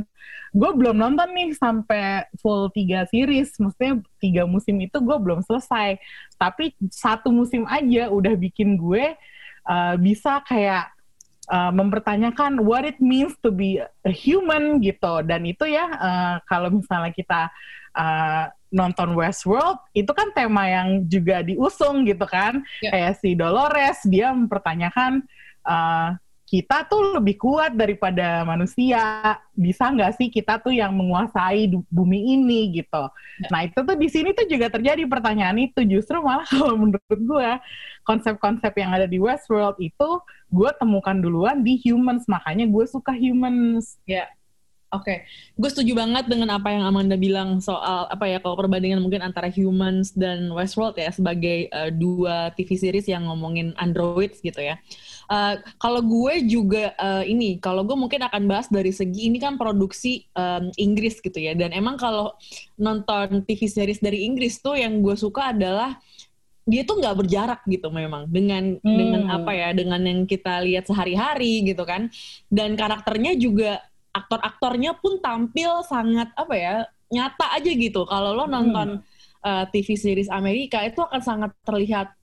gue 0.54 0.70
belum 0.72 0.96
nonton 0.96 1.28
nih 1.34 1.50
sampai 1.58 2.24
full 2.38 2.70
tiga 2.70 3.04
series. 3.10 3.58
Maksudnya 3.58 4.00
tiga 4.22 4.42
musim 4.46 4.78
itu 4.78 4.96
gue 5.02 5.16
belum 5.18 5.42
selesai. 5.42 5.98
Tapi 6.38 6.74
satu 6.88 7.34
musim 7.34 7.66
aja 7.66 8.08
udah 8.08 8.34
bikin 8.38 8.78
gue 8.78 9.18
uh, 9.66 9.94
bisa 9.98 10.40
kayak 10.46 10.94
uh, 11.50 11.74
mempertanyakan 11.74 12.62
what 12.62 12.86
it 12.86 12.98
means 13.02 13.34
to 13.42 13.50
be 13.50 13.82
a 13.82 14.12
human 14.14 14.78
gitu. 14.78 15.26
Dan 15.26 15.42
itu 15.44 15.66
ya 15.66 15.90
uh, 15.90 16.34
kalau 16.46 16.70
misalnya 16.70 17.10
kita 17.10 17.50
uh, 17.98 18.46
nonton 18.70 19.14
Westworld 19.14 19.78
itu 19.94 20.10
kan 20.10 20.30
tema 20.34 20.66
yang 20.70 21.02
juga 21.06 21.42
diusung 21.42 22.06
gitu 22.06 22.26
kan. 22.26 22.62
Kayak 22.82 23.18
si 23.18 23.34
Dolores 23.34 24.02
dia 24.06 24.30
mempertanyakan 24.30 25.26
uh, 25.66 26.14
kita 26.46 26.86
tuh 26.86 27.18
lebih 27.18 27.42
kuat 27.42 27.74
daripada 27.74 28.46
manusia. 28.46 29.34
Bisa 29.50 29.90
nggak 29.90 30.14
sih 30.14 30.30
kita 30.30 30.62
tuh 30.62 30.70
yang 30.70 30.94
menguasai 30.94 31.66
bumi 31.90 32.38
ini 32.38 32.70
gitu. 32.70 33.10
Nah 33.50 33.66
itu 33.66 33.82
tuh 33.82 33.98
di 33.98 34.06
sini 34.06 34.30
tuh 34.30 34.46
juga 34.46 34.70
terjadi 34.70 35.02
pertanyaan 35.10 35.58
itu. 35.58 35.82
Justru 35.82 36.22
malah 36.22 36.46
kalau 36.54 36.78
menurut 36.78 37.18
gue 37.18 37.50
konsep-konsep 38.06 38.70
yang 38.78 38.94
ada 38.94 39.10
di 39.10 39.18
Westworld 39.18 39.82
itu 39.82 40.22
gue 40.46 40.70
temukan 40.78 41.18
duluan 41.18 41.66
di 41.66 41.82
humans. 41.82 42.30
Makanya 42.30 42.70
gue 42.70 42.84
suka 42.86 43.10
humans. 43.10 43.98
Ya. 44.06 44.30
Oke, 44.94 45.26
gue 45.58 45.66
setuju 45.66 45.98
banget 45.98 46.30
dengan 46.30 46.54
apa 46.54 46.70
yang 46.70 46.86
Amanda 46.86 47.18
bilang 47.18 47.58
soal 47.58 48.06
apa 48.06 48.30
ya 48.30 48.38
kalau 48.38 48.54
perbandingan 48.54 49.02
mungkin 49.02 49.18
antara 49.18 49.50
Humans 49.50 50.14
dan 50.14 50.46
Westworld 50.54 50.94
ya 50.94 51.10
sebagai 51.10 51.66
uh, 51.74 51.90
dua 51.90 52.54
TV 52.54 52.78
series 52.78 53.10
yang 53.10 53.26
ngomongin 53.26 53.74
androids 53.82 54.38
gitu 54.38 54.62
ya. 54.62 54.78
Uh, 55.26 55.58
kalau 55.82 55.98
gue 56.06 56.46
juga 56.46 56.94
uh, 57.02 57.26
ini, 57.26 57.58
kalau 57.58 57.82
gue 57.82 57.98
mungkin 57.98 58.22
akan 58.30 58.46
bahas 58.46 58.70
dari 58.70 58.94
segi 58.94 59.26
ini 59.26 59.42
kan 59.42 59.58
produksi 59.58 60.22
um, 60.38 60.70
Inggris 60.78 61.18
gitu 61.18 61.34
ya. 61.34 61.58
Dan 61.58 61.74
emang 61.74 61.98
kalau 61.98 62.38
nonton 62.78 63.42
TV 63.42 63.66
series 63.66 63.98
dari 63.98 64.22
Inggris 64.22 64.62
tuh 64.62 64.78
yang 64.78 65.02
gue 65.02 65.18
suka 65.18 65.50
adalah 65.50 65.98
dia 66.66 66.82
tuh 66.82 66.98
nggak 66.98 67.26
berjarak 67.26 67.60
gitu 67.70 67.94
memang 67.94 68.26
dengan 68.26 68.74
Hmm. 68.82 68.98
dengan 68.98 69.22
apa 69.30 69.54
ya 69.54 69.70
dengan 69.70 70.02
yang 70.02 70.26
kita 70.26 70.66
lihat 70.66 70.90
sehari-hari 70.90 71.62
gitu 71.62 71.86
kan 71.86 72.10
dan 72.50 72.74
karakternya 72.74 73.38
juga 73.38 73.78
aktor-aktornya 74.16 74.96
pun 74.96 75.20
tampil 75.20 75.84
sangat 75.84 76.32
apa 76.32 76.54
ya 76.56 76.74
nyata 77.12 77.52
aja 77.54 77.70
gitu. 77.70 78.08
Kalau 78.08 78.32
lo 78.32 78.44
nonton 78.48 79.04
uh, 79.44 79.64
TV 79.70 79.94
series 79.94 80.32
Amerika 80.32 80.82
itu 80.82 81.04
akan 81.04 81.22
sangat 81.22 81.52
terlihat 81.62 82.16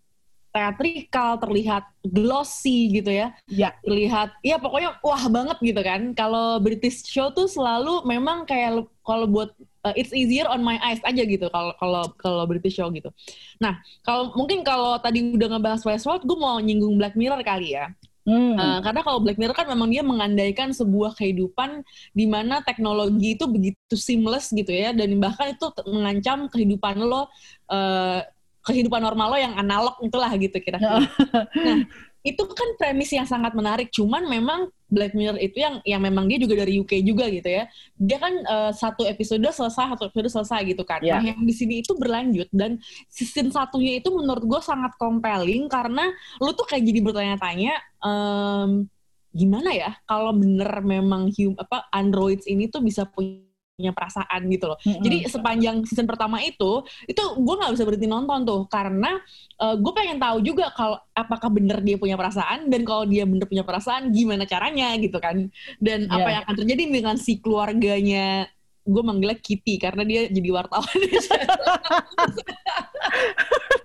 teatrikal 0.53 1.41
terlihat 1.41 1.83
glossy 2.05 2.93
gitu 3.01 3.09
ya. 3.09 3.33
Ya. 3.49 3.73
Terlihat 3.81 4.37
ya 4.45 4.61
pokoknya 4.61 5.01
wah 5.01 5.25
banget 5.29 5.57
gitu 5.61 5.81
kan. 5.81 6.13
Kalau 6.13 6.61
British 6.61 7.05
show 7.09 7.33
tuh 7.33 7.49
selalu 7.49 8.05
memang 8.05 8.45
kayak 8.45 8.85
kalau 9.01 9.25
buat 9.25 9.49
uh, 9.81 9.95
it's 9.97 10.13
easier 10.13 10.45
on 10.45 10.61
my 10.61 10.77
eyes 10.85 11.01
aja 11.01 11.25
gitu 11.25 11.49
kalau 11.49 11.73
kalau 11.81 12.03
kalau 12.21 12.43
British 12.45 12.77
show 12.77 12.85
gitu. 12.93 13.09
Nah 13.57 13.81
kalau 14.05 14.29
mungkin 14.37 14.61
kalau 14.61 15.01
tadi 15.01 15.33
udah 15.33 15.57
ngebahas 15.57 15.81
Westworld 15.81 16.21
gue 16.21 16.37
mau 16.37 16.61
nyinggung 16.61 17.01
Black 17.01 17.17
Mirror 17.17 17.41
kali 17.41 17.73
ya 17.73 17.89
Hmm. 18.23 18.55
Uh, 18.55 18.79
karena 18.79 19.01
kalau 19.03 19.19
Black 19.19 19.35
Mirror 19.35 19.51
kan 19.51 19.67
memang 19.67 19.91
dia 19.91 19.99
mengandaikan 19.99 20.71
sebuah 20.71 21.11
kehidupan 21.19 21.83
di 22.15 22.23
mana 22.23 22.63
teknologi 22.63 23.35
itu 23.35 23.43
begitu 23.51 23.95
seamless 23.99 24.55
gitu 24.55 24.71
ya 24.71 24.95
dan 24.95 25.19
bahkan 25.19 25.51
itu 25.51 25.67
mengancam 25.91 26.47
kehidupan 26.47 27.03
lo 27.03 27.27
uh, 27.67 28.23
kehidupan 28.63 29.03
normal 29.03 29.35
lo 29.35 29.37
yang 29.37 29.59
analog 29.59 29.99
itulah 29.99 30.31
gitu 30.39 30.55
kira-kira. 30.63 31.03
nah, 31.67 31.79
itu 32.23 32.43
kan 32.47 32.69
premis 32.79 33.11
yang 33.11 33.27
sangat 33.27 33.51
menarik 33.51 33.91
cuman 33.91 34.23
memang 34.23 34.71
Black 34.93 35.17
Mirror 35.17 35.41
itu 35.41 35.57
yang 35.57 35.81
yang 35.83 36.01
memang 36.05 36.29
dia 36.29 36.37
juga 36.37 36.61
dari 36.61 36.77
UK 36.77 37.01
juga 37.01 37.25
gitu 37.33 37.49
ya. 37.49 37.65
Dia 37.97 38.17
kan 38.21 38.33
uh, 38.45 38.71
satu 38.71 39.09
episode 39.09 39.41
selesai, 39.41 39.97
satu 39.97 40.07
episode 40.13 40.29
selesai 40.29 40.61
gitu 40.69 40.85
kan. 40.85 41.01
Ya. 41.01 41.17
Nah, 41.17 41.33
yang 41.33 41.41
di 41.41 41.53
sini 41.53 41.81
itu 41.81 41.97
berlanjut 41.97 42.47
dan 42.53 42.77
season 43.09 43.49
satunya 43.49 43.97
itu 43.97 44.13
menurut 44.13 44.45
gue 44.45 44.61
sangat 44.61 44.93
compelling 45.01 45.65
karena 45.65 46.13
lu 46.37 46.53
tuh 46.53 46.69
kayak 46.69 46.85
jadi 46.85 46.99
bertanya-tanya 47.01 47.73
em, 48.05 48.85
gimana 49.33 49.73
ya 49.73 49.91
kalau 50.05 50.29
bener 50.37 50.69
memang 50.85 51.33
hum, 51.33 51.57
apa 51.57 51.89
androids 51.89 52.45
ini 52.45 52.69
tuh 52.69 52.85
bisa 52.85 53.09
punya 53.09 53.52
perasaan 53.73 54.41
gitu 54.53 54.69
loh. 54.69 54.77
Mm-mm. 54.85 55.01
Jadi 55.01 55.17
sepanjang 55.25 55.81
season 55.89 56.05
pertama 56.05 56.37
itu 56.45 56.85
itu 57.09 57.23
gue 57.41 57.55
nggak 57.57 57.73
bisa 57.73 57.83
berhenti 57.89 58.05
nonton 58.05 58.45
tuh 58.45 58.61
karena 58.69 59.17
gue 59.57 59.93
pengen 59.97 60.21
tahu 60.21 60.45
juga 60.45 60.69
kalau 60.77 61.01
apakah 61.15 61.49
bener 61.49 61.81
dia 61.81 61.97
punya 61.97 62.13
perasaan 62.13 62.69
dan 62.69 62.85
kalau 62.85 63.09
dia 63.09 63.25
bener 63.25 63.49
punya 63.49 63.65
perasaan 63.65 64.13
gimana 64.13 64.45
caranya 64.45 64.93
gitu 65.01 65.17
kan. 65.17 65.49
Dan 65.81 66.05
apa 66.05 66.21
Iya. 66.21 66.33
yang 66.37 66.43
akan 66.45 66.55
terjadi 66.61 66.83
dengan 66.85 67.15
si 67.17 67.41
keluarganya 67.41 68.45
gue 68.83 68.99
manggilnya 68.99 69.39
Kitty 69.39 69.79
karena 69.79 70.03
dia 70.03 70.27
jadi 70.27 70.49
wartawan 70.51 70.85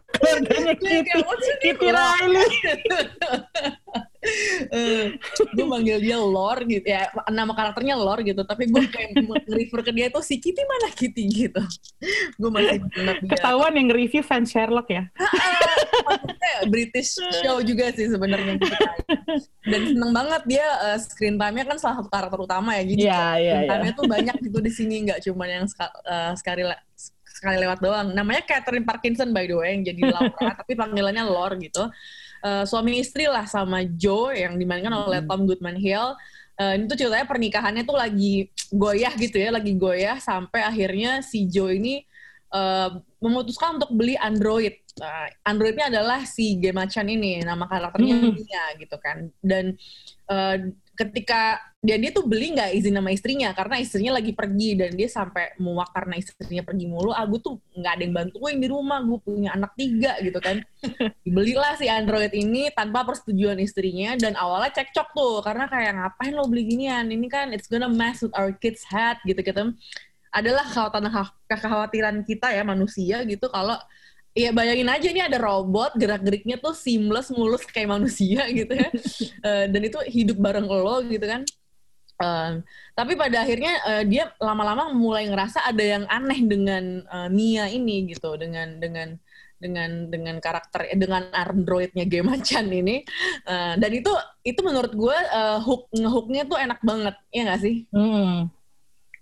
Kitty, 0.08 1.04
Kayak, 1.04 1.24
"What's 1.28 1.44
your 1.44 1.58
name?" 1.60 1.64
Kitty 1.64 1.88
Riley. 1.92 2.48
gue 5.54 5.66
manggil 5.68 5.98
dia 6.02 6.18
Lore 6.20 6.66
gitu. 6.68 6.84
Ya 6.84 7.08
nama 7.30 7.52
karakternya 7.54 7.96
Lore 7.96 8.24
gitu. 8.26 8.42
Tapi 8.44 8.68
gue 8.68 8.84
kayak 8.88 9.14
refer 9.48 9.80
ke 9.84 9.92
dia 9.94 10.06
tuh 10.08 10.24
si 10.24 10.40
Kitty 10.40 10.62
mana 10.64 10.88
Kitty? 10.92 11.24
gitu. 11.28 11.62
Gue 12.36 12.50
masih 12.50 12.82
dia. 12.92 13.14
Ketahuan 13.36 13.76
yang 13.76 13.88
review 13.92 14.24
fans 14.24 14.50
Sherlock 14.52 14.88
ya. 14.90 15.06
Maksudnya 16.08 16.52
British 16.72 17.20
show 17.44 17.60
juga 17.62 17.92
sih 17.92 18.08
sebenarnya. 18.08 18.58
Gitu 18.58 18.76
dan 19.68 19.82
seneng 19.94 20.12
banget 20.16 20.42
dia 20.48 20.66
uh, 20.88 20.98
screen 20.98 21.36
time-nya 21.36 21.64
kan 21.68 21.76
salah 21.76 21.96
satu 22.00 22.10
karakter 22.10 22.38
utama 22.40 22.74
ya. 22.80 22.82
Jadi 22.84 23.02
kayak 23.04 23.12
iya, 23.12 23.28
screen 23.28 23.62
iya. 23.62 23.70
time-nya 23.70 23.92
tuh 23.92 24.06
banyak 24.08 24.36
gitu 24.40 24.58
di 24.64 24.72
sini. 24.72 24.94
Nggak 25.08 25.20
cuma 25.28 25.44
yang 25.46 25.64
uh, 25.68 26.32
sekali 26.34 26.62
le- 26.64 26.82
sekali 27.38 27.62
lewat 27.62 27.78
doang 27.78 28.10
namanya 28.10 28.42
Catherine 28.42 28.82
Parkinson 28.82 29.30
by 29.30 29.46
the 29.46 29.54
way 29.54 29.78
yang 29.78 29.86
jadi 29.86 30.02
Laura 30.10 30.50
tapi 30.60 30.74
panggilannya 30.74 31.24
Lore 31.24 31.56
gitu 31.62 31.86
Uh, 32.38 32.62
suami 32.62 33.02
istri 33.02 33.26
lah 33.26 33.50
sama 33.50 33.82
Joe 33.82 34.30
yang 34.30 34.54
dimainkan 34.62 34.94
oleh 34.94 35.26
Tom 35.26 35.42
Goodman 35.42 35.74
Hill 35.74 36.14
Uh, 36.58 36.74
ini 36.74 36.90
tuh 36.90 36.98
ceritanya 36.98 37.22
pernikahannya 37.22 37.86
tuh 37.86 37.94
lagi 37.94 38.50
goyah 38.74 39.14
gitu 39.14 39.38
ya, 39.38 39.54
lagi 39.54 39.78
goyah 39.78 40.18
sampai 40.18 40.66
akhirnya 40.66 41.22
si 41.22 41.46
Joe 41.46 41.70
ini 41.70 42.02
uh, 42.50 42.98
memutuskan 43.22 43.78
untuk 43.78 43.94
beli 43.94 44.18
Android. 44.18 44.74
Uh, 44.98 45.30
Androidnya 45.46 45.86
adalah 45.86 46.26
si 46.26 46.58
Gemachan 46.58 47.06
ini, 47.06 47.46
nama 47.46 47.62
karakternya 47.70 48.18
Hmm. 48.18 48.34
Mia 48.34 48.64
gitu 48.74 48.98
kan. 48.98 49.30
Dan 49.38 49.78
uh, 50.26 50.74
ketika 50.98 51.62
dia 51.78 51.94
dia 51.94 52.10
tuh 52.10 52.26
beli 52.26 52.58
nggak 52.58 52.74
izin 52.74 52.98
sama 52.98 53.14
istrinya 53.14 53.54
karena 53.54 53.78
istrinya 53.78 54.18
lagi 54.18 54.34
pergi 54.34 54.74
dan 54.74 54.98
dia 54.98 55.06
sampai 55.06 55.54
muak 55.62 55.94
karena 55.94 56.18
istrinya 56.18 56.66
pergi 56.66 56.90
mulu. 56.90 57.14
Ah 57.14 57.22
gue 57.22 57.38
tuh 57.38 57.62
nggak 57.70 57.92
ada 57.94 58.02
yang 58.02 58.14
bantuin 58.18 58.58
di 58.58 58.66
rumah, 58.66 58.98
gue 58.98 59.18
punya 59.22 59.54
anak 59.54 59.78
tiga 59.78 60.18
gitu 60.18 60.42
kan. 60.42 60.58
Dibelilah 61.24 61.78
si 61.78 61.86
Android 61.86 62.34
ini 62.34 62.74
tanpa 62.74 63.06
persetujuan 63.06 63.62
istrinya 63.62 64.18
dan 64.18 64.34
awalnya 64.34 64.74
cekcok 64.74 65.08
tuh 65.14 65.38
karena 65.46 65.70
kayak 65.70 65.92
ngapain 66.02 66.34
lo 66.34 66.50
beli 66.50 66.66
ginian? 66.66 67.06
Ini 67.14 67.26
kan 67.30 67.54
it's 67.54 67.70
gonna 67.70 67.86
mess 67.86 68.26
with 68.26 68.34
our 68.34 68.50
kids 68.58 68.82
head 68.82 69.22
gitu 69.22 69.38
gitu. 69.38 69.70
Adalah 70.34 70.66
kekhawatiran 71.46 72.26
kita 72.26 72.58
ya 72.58 72.66
manusia 72.66 73.22
gitu 73.22 73.46
kalau 73.54 73.78
ya 74.34 74.50
bayangin 74.50 74.90
aja 74.90 75.06
ini 75.14 75.22
ada 75.22 75.38
robot 75.38 75.94
gerak-geriknya 75.94 76.58
tuh 76.58 76.74
seamless 76.74 77.30
mulus 77.30 77.62
kayak 77.70 77.94
manusia 78.02 78.50
gitu 78.50 78.74
ya. 78.74 78.90
Eh, 79.38 79.70
dan 79.70 79.82
itu 79.86 79.98
hidup 80.10 80.42
bareng 80.42 80.66
lo 80.66 80.98
gitu 81.06 81.22
kan. 81.22 81.46
Eh, 82.18 82.52
tapi 82.98 83.14
pada 83.14 83.46
akhirnya 83.46 83.74
eh, 83.86 84.04
dia 84.10 84.34
lama-lama 84.42 84.90
mulai 84.90 85.30
ngerasa 85.30 85.62
ada 85.70 85.78
yang 85.78 86.04
aneh 86.10 86.42
dengan 86.42 87.06
eh, 87.06 87.28
Mia 87.30 87.70
ini 87.70 88.10
gitu 88.10 88.34
dengan 88.34 88.82
dengan 88.82 89.14
dengan 89.58 90.10
dengan 90.10 90.36
karakter 90.42 90.90
eh, 90.90 90.98
dengan 90.98 91.30
androidnya 91.30 92.10
Gemachan 92.10 92.66
ini 92.74 93.06
Eh, 93.46 93.74
dan 93.78 93.90
itu 93.94 94.10
itu 94.42 94.60
menurut 94.66 94.90
gue 94.98 95.14
eh, 95.14 95.58
hook 95.62 95.94
ngehooknya 95.94 96.42
tuh 96.50 96.58
enak 96.58 96.80
banget 96.82 97.14
ya 97.30 97.42
nggak 97.46 97.62
sih 97.62 97.76
Hmm. 97.94 98.50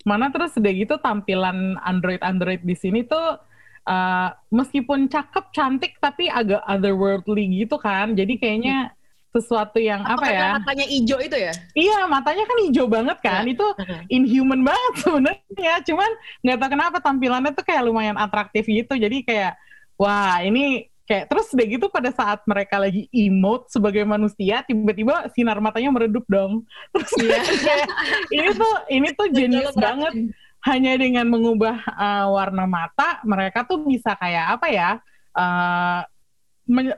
Mana 0.07 0.31
terus 0.31 0.57
udah 0.57 0.73
gitu 0.73 0.97
tampilan 1.03 1.77
Android-Android 1.83 2.63
di 2.63 2.79
sini 2.79 3.03
tuh 3.03 3.43
uh, 3.91 4.29
meskipun 4.55 5.11
cakep, 5.11 5.51
cantik, 5.51 5.99
tapi 5.99 6.31
agak 6.31 6.63
otherworldly 6.63 7.67
gitu 7.67 7.75
kan. 7.83 8.15
Jadi 8.15 8.39
kayaknya 8.39 8.95
sesuatu 9.35 9.77
yang 9.77 10.01
apa, 10.01 10.23
Apa 10.23 10.27
ya? 10.33 10.49
matanya 10.57 10.87
hijau 10.89 11.19
itu 11.21 11.37
ya 11.37 11.53
Iya, 11.77 11.99
matanya 12.09 12.45
kan 12.49 12.59
hijau 12.65 12.87
banget 12.89 13.19
kan. 13.21 13.43
Itu 13.45 13.67
inhuman 14.09 14.65
banget 14.65 14.93
sebenarnya. 15.05 15.75
Cuman 15.85 16.11
nggak 16.41 16.57
tahu 16.61 16.71
kenapa 16.73 16.97
tampilannya 17.05 17.53
tuh 17.53 17.65
kayak 17.67 17.83
lumayan 17.85 18.17
atraktif 18.17 18.65
gitu. 18.65 18.97
Jadi 18.97 19.27
kayak 19.27 19.61
wah 20.01 20.41
ini 20.41 20.89
kayak 21.07 21.31
terus 21.31 21.55
udah 21.55 21.67
gitu 21.71 21.87
pada 21.87 22.11
saat 22.11 22.43
mereka 22.51 22.83
lagi 22.83 23.07
emote 23.15 23.71
sebagai 23.71 24.03
manusia 24.03 24.67
tiba-tiba 24.67 25.31
sinar 25.37 25.62
matanya 25.62 25.95
meredup 25.95 26.27
dong. 26.27 26.67
Terus 26.93 27.12
kayak, 27.15 27.87
ini 28.35 28.49
tuh 28.59 28.75
ini 28.91 29.09
tuh 29.15 29.29
jenius 29.31 29.77
banget. 29.79 30.35
Hanya 30.67 30.99
dengan 30.99 31.31
mengubah 31.31 31.79
uh, 31.95 32.27
warna 32.35 32.67
mata 32.67 33.23
mereka 33.23 33.62
tuh 33.62 33.87
bisa 33.87 34.19
kayak 34.19 34.59
apa 34.59 34.67
ya? 34.67 34.91
uh, 35.37 36.01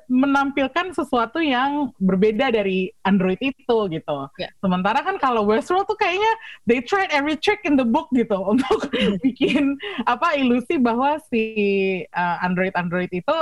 menampilkan 0.09 0.97
sesuatu 0.97 1.45
yang 1.45 1.93
berbeda 2.01 2.49
dari 2.49 2.89
Android 3.05 3.37
itu 3.41 3.79
gitu. 3.93 4.19
Ya. 4.41 4.49
Sementara 4.65 5.05
kan 5.05 5.21
kalau 5.21 5.45
Westworld 5.45 5.85
tuh 5.85 5.97
kayaknya 6.01 6.33
they 6.65 6.81
tried 6.81 7.13
every 7.13 7.37
trick 7.37 7.61
in 7.69 7.77
the 7.77 7.85
book 7.85 8.09
gitu 8.17 8.37
untuk 8.53 8.89
bikin 9.21 9.77
apa 10.09 10.41
ilusi 10.41 10.81
bahwa 10.81 11.21
si 11.29 11.45
uh, 12.17 12.37
Android 12.41 12.73
Android 12.73 13.13
itu 13.13 13.37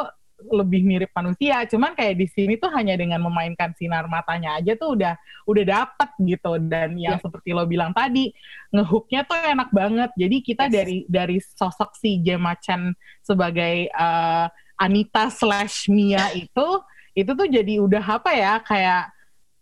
lebih 0.53 0.85
mirip 0.85 1.11
manusia. 1.17 1.65
Cuman 1.65 1.97
kayak 1.97 2.21
di 2.21 2.29
sini 2.29 2.61
tuh 2.61 2.69
hanya 2.75 2.93
dengan 2.93 3.25
memainkan 3.25 3.73
sinar 3.73 4.05
matanya 4.05 4.61
aja 4.61 4.77
tuh 4.77 4.93
udah 4.93 5.17
udah 5.49 5.65
dapet 5.65 6.11
gitu. 6.27 6.61
Dan 6.61 7.01
yang 7.01 7.17
Ya. 7.17 7.23
seperti 7.23 7.57
lo 7.57 7.65
bilang 7.65 7.97
tadi 7.97 8.35
ngehooknya 8.75 9.25
tuh 9.25 9.39
enak 9.41 9.71
banget. 9.73 10.11
Jadi 10.19 10.37
kita 10.45 10.69
dari 10.69 11.09
dari 11.09 11.41
sosok 11.41 11.97
si 11.97 12.21
Gemma 12.21 12.53
Chan 12.61 12.93
sebagai 13.25 13.89
uh, 13.97 14.51
Anita 14.77 15.29
slash 15.33 15.89
Mia 15.89 16.33
itu 16.45 16.69
itu 17.17 17.31
tuh 17.33 17.49
jadi 17.49 17.81
udah 17.81 18.05
apa 18.21 18.31
ya 18.37 18.61
kayak 18.61 19.09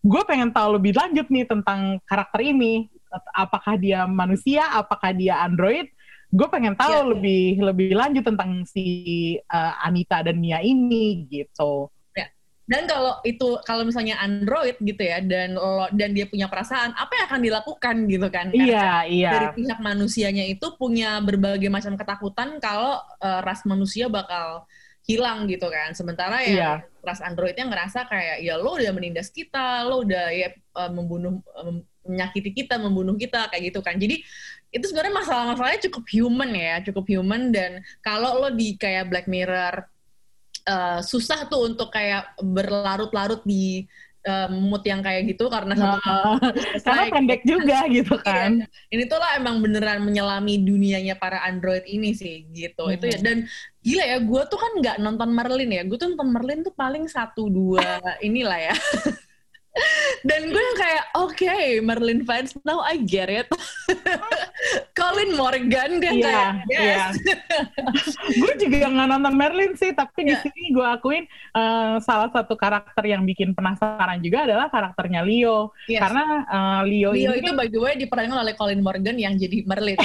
gue 0.04 0.22
pengen 0.28 0.50
tahu 0.52 0.76
lebih 0.76 0.92
lanjut 0.98 1.26
nih 1.30 1.46
tentang 1.48 1.96
karakter 2.04 2.42
ini 2.44 2.90
apakah 3.30 3.78
dia 3.78 4.04
manusia 4.04 4.66
apakah 4.74 5.14
dia 5.14 5.40
android 5.40 5.86
gue 6.34 6.48
pengen 6.50 6.74
tahu 6.74 6.90
Iya. 6.90 7.10
lebih 7.14 7.44
lebih 7.62 7.90
lanjut 7.94 8.24
tentang 8.26 8.66
si 8.66 8.84
uh, 9.38 9.72
Anita 9.86 10.18
dan 10.26 10.42
Mia 10.42 10.58
ini 10.60 11.30
gitu 11.30 11.88
Ya. 12.14 12.26
Dan 12.64 12.86
kalau 12.88 13.18
itu 13.26 13.58
kalau 13.66 13.82
misalnya 13.84 14.16
Android 14.22 14.78
gitu 14.80 15.02
ya 15.02 15.20
dan 15.20 15.58
lo 15.58 15.84
dan 15.92 16.14
dia 16.16 16.24
punya 16.30 16.46
perasaan, 16.48 16.96
apa 16.96 17.12
yang 17.12 17.26
akan 17.28 17.42
dilakukan 17.42 17.96
gitu 18.08 18.28
kan? 18.32 18.46
Iya, 18.54 19.04
iya. 19.04 19.30
Dari 19.34 19.48
pihak 19.52 19.78
manusianya 19.82 20.46
itu 20.48 20.72
punya 20.78 21.18
berbagai 21.20 21.68
macam 21.68 21.98
ketakutan 21.98 22.56
kalau 22.62 23.02
eh, 23.20 23.40
ras 23.44 23.66
manusia 23.68 24.08
bakal 24.08 24.64
hilang 25.04 25.44
gitu 25.46 25.68
kan. 25.68 25.92
Sementara 25.92 26.40
ya 26.40 26.52
Iya. 26.52 26.72
ras 27.04 27.20
Androidnya 27.20 27.68
ngerasa 27.68 28.08
kayak 28.08 28.40
ya 28.40 28.56
lo 28.56 28.76
udah 28.80 28.92
menindas 28.96 29.28
kita, 29.28 29.84
lo 29.84 30.02
udah 30.04 30.32
ya 30.32 30.48
eh, 30.52 30.90
membunuh 30.90 31.40
menyakiti 32.04 32.52
kita, 32.52 32.76
membunuh 32.76 33.16
kita 33.16 33.48
kayak 33.48 33.72
gitu 33.72 33.80
kan. 33.80 33.96
Jadi 33.96 34.20
itu 34.74 34.84
sebenarnya 34.90 35.14
masalah-masalahnya 35.22 35.80
cukup 35.88 36.04
human 36.10 36.50
ya, 36.52 36.74
cukup 36.82 37.04
human 37.06 37.54
dan 37.54 37.80
kalau 38.02 38.42
lo 38.44 38.50
di 38.52 38.74
kayak 38.74 39.08
Black 39.12 39.26
Mirror 39.28 39.86
eh, 40.64 41.00
susah 41.04 41.46
tuh 41.48 41.68
untuk 41.68 41.92
kayak 41.92 42.36
berlarut-larut 42.40 43.44
di 43.44 43.84
eh, 44.24 44.48
mood 44.50 44.82
yang 44.84 45.00
kayak 45.04 45.22
gitu 45.30 45.46
karena 45.48 45.74
satu 45.76 46.00
Nah, 46.00 46.40
selesai. 46.80 46.84
karena 46.84 47.04
pendek 47.12 47.40
juga 47.44 47.78
gitu 47.88 48.14
kan 48.20 48.64
Ini 48.88 49.02
tuh 49.06 49.18
lah 49.20 49.36
emang 49.38 49.60
beneran 49.64 50.00
menyelami 50.02 50.64
dunianya 50.64 51.14
para 51.20 51.44
android 51.44 51.84
ini 51.86 52.12
sih 52.16 52.48
gitu. 52.50 52.88
Itu 52.92 53.04
ya 53.10 53.18
dan 53.20 53.46
gila 53.84 54.04
ya, 54.04 54.18
gue 54.24 54.42
tuh 54.48 54.58
kan 54.60 54.72
nggak 54.80 54.96
nonton 55.00 55.30
Merlin 55.32 55.70
ya. 55.70 55.82
Gue 55.84 55.96
tuh 56.00 56.08
nonton 56.12 56.30
Merlin 56.32 56.60
tuh 56.64 56.72
paling 56.72 57.04
satu 57.06 57.52
dua 57.52 58.00
inilah 58.20 58.72
ya. 58.72 58.74
dan 60.28 60.46
gue 60.46 60.62
yang 60.62 60.78
kayak 60.78 61.04
oke 61.18 61.50
Merlin 61.82 62.22
fans 62.22 62.54
now 62.62 62.78
I 62.78 62.94
get 63.02 63.26
it. 63.26 63.50
Colin 64.98 65.34
Morgan 65.34 65.98
kan 65.98 66.14
Iya, 66.14 66.22
kayak 66.22 66.50
iya. 66.70 66.82
yes. 67.10 67.14
gue 68.40 68.52
juga 68.56 68.86
nggak 68.86 69.08
nonton 69.10 69.34
Merlin 69.34 69.72
sih, 69.74 69.90
tapi 69.92 70.24
Iya. 70.24 70.30
di 70.30 70.46
sini 70.46 70.62
gue 70.70 70.86
akuin 70.86 71.24
eh, 71.52 71.94
salah 72.00 72.30
satu 72.30 72.54
karakter 72.54 73.02
yang 73.04 73.26
bikin 73.26 73.52
penasaran 73.52 74.22
juga 74.22 74.46
adalah 74.46 74.70
karakternya 74.70 75.26
Leo, 75.26 75.74
Yes. 75.90 76.00
karena 76.00 76.22
eh, 76.46 76.80
Leo, 76.86 77.10
Leo 77.12 77.32
ini 77.34 77.42
itu 77.42 77.50
kan- 77.50 77.58
by 77.58 77.68
the 77.68 77.80
way 77.82 77.92
diperankan 77.98 78.38
oleh 78.40 78.54
Colin 78.54 78.80
Morgan 78.80 79.18
yang 79.18 79.34
jadi 79.34 79.66
Merlin. 79.66 79.98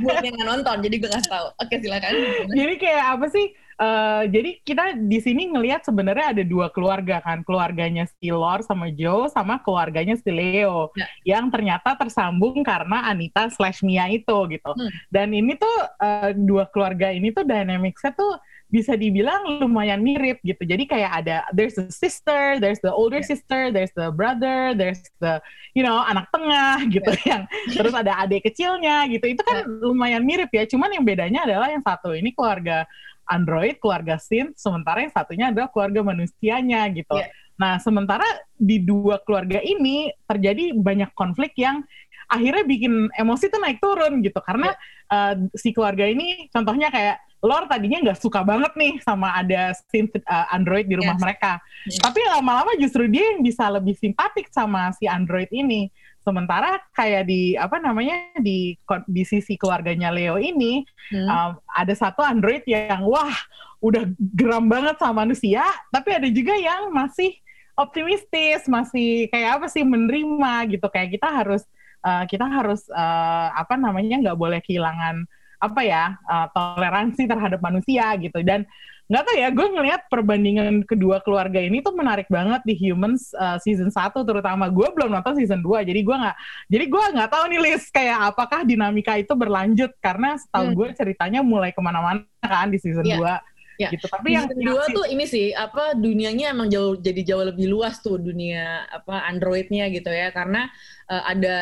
Buat 0.00 0.22
yang 0.22 0.34
nggak 0.38 0.48
nonton, 0.48 0.76
jadi 0.80 0.94
gue 0.96 1.10
nggak 1.10 1.26
tahu. 1.26 1.46
Oke 1.58 1.74
silakan. 1.82 2.12
jadi 2.54 2.74
kayak 2.78 3.04
apa 3.18 3.26
sih? 3.28 3.46
Eh, 3.76 4.22
jadi 4.32 4.50
kita 4.64 4.84
di 4.96 5.18
sini 5.20 5.52
ngelihat 5.52 5.84
sebenarnya 5.84 6.32
ada 6.36 6.42
dua 6.42 6.72
keluarga 6.72 7.20
kan, 7.20 7.44
keluarganya 7.44 8.08
si 8.08 8.32
Lor 8.32 8.64
sama 8.64 8.88
Joe, 8.92 9.28
sama 9.28 9.60
keluarganya 9.60 10.16
si 10.16 10.28
Leo, 10.32 10.88
Ya. 10.96 11.06
yang 11.36 11.52
ternyata 11.52 11.92
tersambung 11.96 12.64
karena 12.64 13.06
Anita 13.08 13.48
slash 13.52 13.84
Mia 13.84 14.08
itu 14.08 14.36
gitu. 14.48 14.72
Hmm. 14.72 14.90
Dan 15.12 15.36
ini 15.36 15.54
tuh 15.56 15.76
eh, 16.00 16.32
dua 16.34 16.66
keluarga 16.72 17.12
ini 17.12 17.30
tuh 17.30 17.44
dynamicsnya 17.44 18.16
tuh 18.16 18.40
bisa 18.66 18.98
dibilang 18.98 19.62
lumayan 19.62 20.02
mirip 20.02 20.42
gitu. 20.42 20.58
Jadi 20.66 20.90
kayak 20.90 21.22
ada 21.22 21.46
there's 21.54 21.78
the 21.78 21.86
sister, 21.86 22.58
there's 22.58 22.82
the 22.82 22.90
older 22.90 23.22
sister, 23.22 23.70
there's 23.70 23.94
the 23.94 24.10
brother, 24.10 24.74
there's 24.74 24.98
the 25.22 25.38
you 25.78 25.86
know 25.86 26.02
anak 26.02 26.26
tengah 26.34 26.82
gitu 26.94 27.12
yang 27.22 27.46
terus 27.70 27.94
ada 27.94 28.26
adik 28.26 28.42
kecilnya 28.50 29.06
gitu. 29.06 29.22
Itu 29.38 29.42
kan 29.46 29.62
lumayan 29.66 30.26
mirip 30.26 30.50
ya. 30.50 30.66
Cuman 30.66 30.90
yang 30.90 31.06
bedanya 31.06 31.46
adalah 31.46 31.70
yang 31.70 31.82
satu 31.86 32.10
ini 32.10 32.34
keluarga 32.34 32.82
Android, 33.26 33.76
keluarga 33.82 34.16
Synth, 34.16 34.56
sementara 34.58 35.02
yang 35.02 35.12
satunya 35.12 35.50
adalah 35.50 35.68
keluarga 35.70 36.00
manusianya 36.06 36.86
gitu. 36.94 37.18
Iya. 37.18 37.28
Nah, 37.56 37.80
sementara 37.80 38.24
di 38.54 38.80
dua 38.84 39.18
keluarga 39.24 39.58
ini 39.64 40.12
terjadi 40.28 40.76
banyak 40.76 41.10
konflik 41.16 41.56
yang 41.56 41.82
akhirnya 42.26 42.64
bikin 42.66 43.06
emosi 43.14 43.48
tuh 43.48 43.62
naik 43.62 43.78
turun 43.78 44.18
gitu 44.18 44.42
karena 44.42 44.74
uh, 45.14 45.34
si 45.54 45.70
keluarga 45.70 46.10
ini 46.10 46.50
contohnya 46.50 46.90
kayak 46.90 47.22
Lore 47.44 47.68
tadinya 47.70 48.00
nggak 48.02 48.18
suka 48.18 48.42
banget 48.42 48.72
nih 48.74 48.98
sama 49.04 49.30
ada 49.36 49.70
synth 49.92 50.18
uh, 50.24 50.46
Android 50.50 50.88
di 50.88 50.98
rumah 50.98 51.14
Yes. 51.14 51.22
mereka. 51.22 51.52
Yes. 51.86 52.00
Tapi 52.02 52.20
lama-llama 52.32 52.74
justru 52.80 53.06
dia 53.06 53.22
yang 53.36 53.44
bisa 53.44 53.68
lebih 53.70 53.94
simpatik 53.94 54.50
sama 54.50 54.90
si 54.96 55.06
Android 55.06 55.46
ini. 55.54 55.86
Sementara 56.26 56.82
kayak 56.90 57.30
di 57.30 57.54
apa 57.54 57.78
namanya 57.78 58.34
di 58.42 58.74
di 59.06 59.22
sisi 59.22 59.54
keluarganya 59.54 60.10
Leo 60.10 60.42
ini 60.42 60.82
Hmm. 61.06 61.28
um, 61.30 61.50
ada 61.70 61.94
satu 61.94 62.18
Android 62.26 62.66
yang 62.66 63.06
wah 63.06 63.30
udah 63.78 64.10
geram 64.34 64.66
banget 64.66 64.98
sama 64.98 65.22
manusia, 65.22 65.62
tapi 65.94 66.10
ada 66.10 66.26
juga 66.26 66.58
yang 66.58 66.90
masih 66.90 67.30
optimistis, 67.78 68.66
masih 68.66 69.30
kayak 69.30 69.62
apa 69.62 69.66
sih 69.70 69.86
menerima 69.86 70.66
gitu. 70.74 70.86
Kayak 70.90 71.14
kita 71.14 71.28
harus 71.30 71.62
uh, 72.02 72.24
kita 72.26 72.46
harus 72.48 72.82
uh, 72.90 73.54
apa 73.54 73.78
namanya 73.78 74.18
nggak 74.18 74.38
boleh 74.38 74.58
kehilangan 74.66 75.22
apa 75.56 75.80
ya 75.86 76.18
uh, 76.26 76.50
toleransi 76.52 77.24
terhadap 77.24 77.62
manusia 77.64 78.12
gitu 78.20 78.42
dan 78.44 78.66
nggak 79.06 79.22
tahu 79.22 79.36
ya 79.38 79.48
gue 79.54 79.66
ngelihat 79.70 80.02
perbandingan 80.10 80.82
kedua 80.82 81.22
keluarga 81.22 81.62
ini 81.62 81.78
tuh 81.78 81.94
menarik 81.94 82.26
banget 82.26 82.58
di 82.66 82.74
Humans 82.74 83.30
uh, 83.32 83.54
season 83.62 83.86
1 83.86 83.94
terutama 84.26 84.66
gue 84.66 84.88
belum 84.90 85.14
nonton 85.14 85.38
season 85.38 85.62
2 85.62 85.86
jadi 85.86 86.00
gue 86.02 86.16
nggak 86.18 86.36
jadi 86.66 86.84
gue 86.90 87.04
nggak 87.14 87.30
tahu 87.30 87.44
nih 87.46 87.60
list 87.62 87.94
kayak 87.94 88.34
apakah 88.34 88.66
dinamika 88.66 89.14
itu 89.14 89.30
berlanjut 89.32 89.94
karena 90.02 90.34
setahu 90.34 90.66
Hmm. 90.66 90.74
gue 90.74 90.88
ceritanya 90.98 91.40
mulai 91.40 91.70
ke 91.70 91.78
mana-mana 91.78 92.26
kan 92.42 92.66
di 92.66 92.82
season 92.82 93.06
Iya. 93.06 93.38
2 93.46 93.55
Ya. 93.76 93.92
gitu 93.92 94.08
tapi 94.08 94.32
yang 94.32 94.48
Season 94.48 94.64
dua 94.64 94.82
tuh 94.88 95.04
ini 95.04 95.24
sih 95.28 95.52
apa 95.52 95.92
dunianya 95.92 96.48
emang 96.56 96.72
jauh 96.72 96.96
jadi 96.96 97.20
jauh 97.28 97.44
lebih 97.44 97.68
luas 97.68 98.00
tuh 98.00 98.16
dunia 98.16 98.88
apa 98.88 99.28
Androidnya 99.28 99.92
gitu 99.92 100.08
ya 100.08 100.32
karena 100.32 100.72
eh, 101.12 101.22
ada 101.32 101.56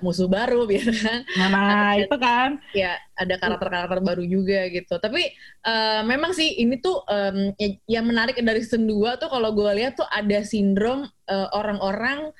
musuh 0.00 0.28
baru 0.32 0.64
gitu 0.72 0.88
kan. 1.04 1.20
Nah, 1.36 1.92
Ada- 1.92 2.08
itu 2.08 2.16
kan. 2.16 2.50
Ya, 2.72 2.96
ada 3.20 3.34
karakter-karakter 3.36 4.00
baru 4.00 4.24
juga 4.24 4.64
gitu. 4.72 4.94
Tapi 4.96 5.22
eh, 5.68 6.00
memang 6.08 6.32
sih 6.32 6.56
ini 6.56 6.80
tuh 6.80 7.04
ya- 7.60 7.78
yang 8.00 8.04
menarik 8.08 8.40
dari 8.40 8.60
season 8.64 8.88
2 8.88 9.20
tuh 9.20 9.28
kalau 9.28 9.52
gue 9.52 9.70
lihat 9.76 9.92
tuh 10.00 10.08
ada 10.08 10.40
sindrom 10.44 11.04
eh, 11.28 11.48
orang-orang 11.52 12.32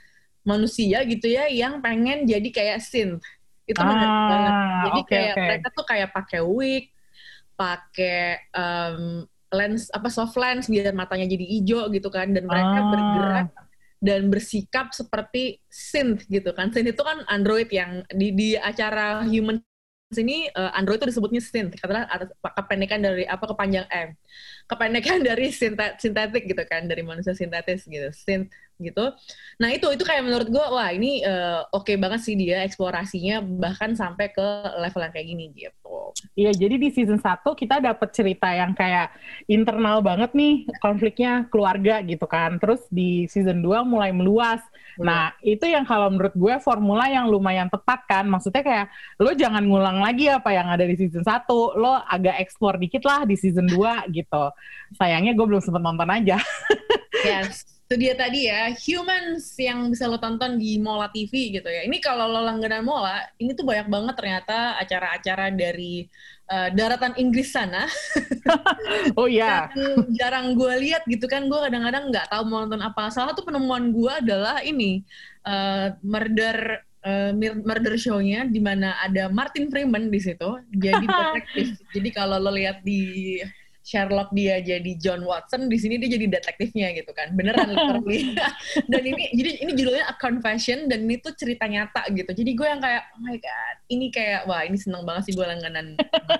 manusia 0.46 1.04
gitu 1.04 1.28
ya 1.28 1.46
yang 1.52 1.84
pengen 1.84 2.24
jadi 2.24 2.48
kayak 2.48 2.78
synth. 2.80 3.20
Itu 3.68 3.80
menarik 3.84 4.08
Ah, 4.08 4.28
banget. 4.32 4.54
Jadi 4.88 5.00
oke, 5.04 5.10
kayak 5.12 5.34
oke. 5.36 5.42
mereka 5.44 5.68
tuh 5.76 5.84
kayak 5.84 6.08
pakai 6.16 6.40
wig, 6.40 6.84
pakai 7.58 8.38
em, 8.54 9.26
lens 9.50 9.88
apa 9.90 10.08
soft 10.12 10.36
lens 10.38 10.68
biar 10.68 10.92
matanya 10.92 11.26
jadi 11.26 11.44
hijau 11.44 11.88
gitu 11.90 12.08
kan 12.12 12.30
dan 12.36 12.44
mereka 12.46 12.78
Ah. 12.78 12.88
bergerak 12.92 13.48
dan 13.98 14.20
bersikap 14.30 14.94
seperti 14.94 15.58
synth 15.66 16.22
gitu 16.30 16.54
kan. 16.54 16.70
Synth 16.70 16.94
itu 16.94 17.02
kan 17.02 17.26
android 17.26 17.66
yang 17.72 18.06
di 18.14 18.30
di 18.30 18.48
acara 18.54 19.26
human 19.26 19.58
sini 20.08 20.48
eh, 20.48 20.70
android 20.72 21.02
itu 21.02 21.10
disebutnya 21.12 21.42
synth 21.42 21.74
karena 21.82 22.06
ada 22.08 22.24
kependekan 22.56 23.00
dari 23.04 23.28
apa 23.28 23.44
kepanjang 23.44 23.84
eh 23.92 24.16
kependekan 24.70 25.20
dari 25.28 25.52
sintet- 25.52 26.00
sintetik 26.00 26.48
gitu 26.48 26.64
kan 26.64 26.88
dari 26.88 27.02
manusia 27.04 27.36
sintetis 27.36 27.84
gitu 27.84 28.08
synth 28.14 28.48
gitu 28.78 29.12
nah 29.58 29.68
itu 29.74 29.86
itu 29.90 30.02
kayak 30.06 30.22
menurut 30.24 30.48
gue 30.48 30.64
wah 30.70 30.90
ini 30.94 31.22
eh, 31.22 31.60
oke 31.74 31.92
banget 31.98 32.20
sih 32.22 32.34
dia 32.38 32.62
eksplorasinya 32.64 33.42
bahkan 33.42 33.92
sampai 33.98 34.30
ke 34.30 34.46
level 34.78 35.02
yang 35.02 35.12
kayak 35.12 35.28
gini 35.28 35.44
gitu 35.54 35.98
Iya, 36.38 36.54
jadi 36.54 36.76
di 36.78 36.88
season 36.90 37.18
1 37.18 37.42
kita 37.54 37.82
dapet 37.82 38.08
cerita 38.14 38.48
yang 38.50 38.72
kayak 38.72 39.12
internal 39.50 40.00
banget 40.00 40.30
nih 40.34 40.66
konfliknya 40.78 41.46
keluarga 41.50 42.00
gitu 42.02 42.24
kan. 42.26 42.56
Terus 42.62 42.86
di 42.88 43.26
season 43.30 43.60
2 43.62 43.84
mulai 43.86 44.10
meluas. 44.14 44.62
Nah, 44.98 45.34
itu 45.46 45.62
yang 45.66 45.86
kalau 45.86 46.10
menurut 46.10 46.34
gue 46.34 46.54
formula 46.62 47.06
yang 47.10 47.30
lumayan 47.30 47.70
tepat 47.70 48.06
kan. 48.06 48.24
Maksudnya 48.26 48.62
kayak 48.62 48.86
lo 49.18 49.30
jangan 49.34 49.62
ngulang 49.66 49.98
lagi 50.02 50.30
apa 50.30 50.50
yang 50.54 50.66
ada 50.70 50.84
di 50.86 50.96
season 50.98 51.22
1. 51.22 51.46
Lo 51.78 51.98
agak 52.06 52.38
explore 52.42 52.78
dikit 52.78 53.02
lah 53.06 53.22
di 53.26 53.34
season 53.38 53.66
2 53.70 54.10
gitu. 54.14 54.44
Sayangnya 54.98 55.34
gue 55.34 55.46
belum 55.46 55.62
sempat 55.62 55.82
nonton 55.82 56.08
aja. 56.10 56.38
Yes, 57.18 57.66
itu 57.88 58.04
dia 58.04 58.12
tadi 58.12 58.52
ya, 58.52 58.68
Humans 58.76 59.56
yang 59.56 59.88
bisa 59.88 60.04
lo 60.04 60.20
tonton 60.20 60.60
di 60.60 60.76
Mola 60.76 61.08
TV 61.08 61.56
gitu 61.56 61.64
ya. 61.72 61.88
Ini 61.88 61.96
kalau 62.04 62.28
lo 62.28 62.44
langganan 62.44 62.84
Mola, 62.84 63.24
ini 63.40 63.56
tuh 63.56 63.64
banyak 63.64 63.88
banget 63.88 64.12
ternyata 64.12 64.76
acara-acara 64.76 65.48
dari 65.48 66.04
eh, 66.52 66.68
daratan 66.76 67.16
Inggris 67.16 67.48
sana. 67.48 67.88
oh 69.18 69.24
iya. 69.24 69.72
Yang 69.72 70.20
jarang 70.20 70.52
gue 70.52 70.72
lihat 70.84 71.08
gitu 71.08 71.24
kan, 71.24 71.48
gue 71.48 71.56
kadang-kadang 71.56 72.12
nggak 72.12 72.28
tahu 72.28 72.44
mau 72.44 72.68
nonton 72.68 72.84
apa. 72.84 73.08
Salah 73.08 73.32
satu 73.32 73.48
penemuan 73.48 73.88
gue 73.88 74.12
adalah 74.12 74.60
ini, 74.60 75.00
eh, 75.48 75.96
murder 76.04 76.84
mir- 77.08 77.64
murder 77.64 77.96
show-nya 77.96 78.44
di 78.44 78.60
mana 78.60 79.00
ada 79.00 79.32
Martin 79.32 79.72
Freeman 79.72 80.12
di 80.12 80.20
situ 80.20 80.60
jadi 80.76 81.00
detektif. 81.08 81.80
jadi 81.94 82.08
kalau 82.12 82.36
lo 82.36 82.52
lihat 82.52 82.84
di 82.84 83.38
Sherlock 83.88 84.36
dia 84.36 84.60
jadi 84.60 84.92
John 85.00 85.24
Watson, 85.24 85.72
di 85.72 85.80
sini 85.80 85.96
dia 85.96 86.12
jadi 86.12 86.28
detektifnya 86.28 86.92
gitu 86.92 87.08
kan. 87.16 87.32
Beneran 87.32 87.72
literally. 87.72 88.36
dan 88.92 89.00
ini 89.00 89.32
jadi 89.32 89.64
ini 89.64 89.72
judulnya 89.72 90.12
A 90.12 90.14
Confession 90.20 90.92
dan 90.92 91.08
ini 91.08 91.16
tuh 91.16 91.32
cerita 91.32 91.64
nyata 91.64 92.04
gitu. 92.12 92.28
Jadi 92.36 92.52
gue 92.52 92.68
yang 92.68 92.84
kayak 92.84 93.08
oh 93.16 93.20
my 93.24 93.40
god, 93.40 93.76
ini 93.88 94.12
kayak 94.12 94.44
wah 94.44 94.60
ini 94.60 94.76
seneng 94.76 95.08
banget 95.08 95.32
sih 95.32 95.34
gue 95.40 95.46
langganan. 95.48 95.96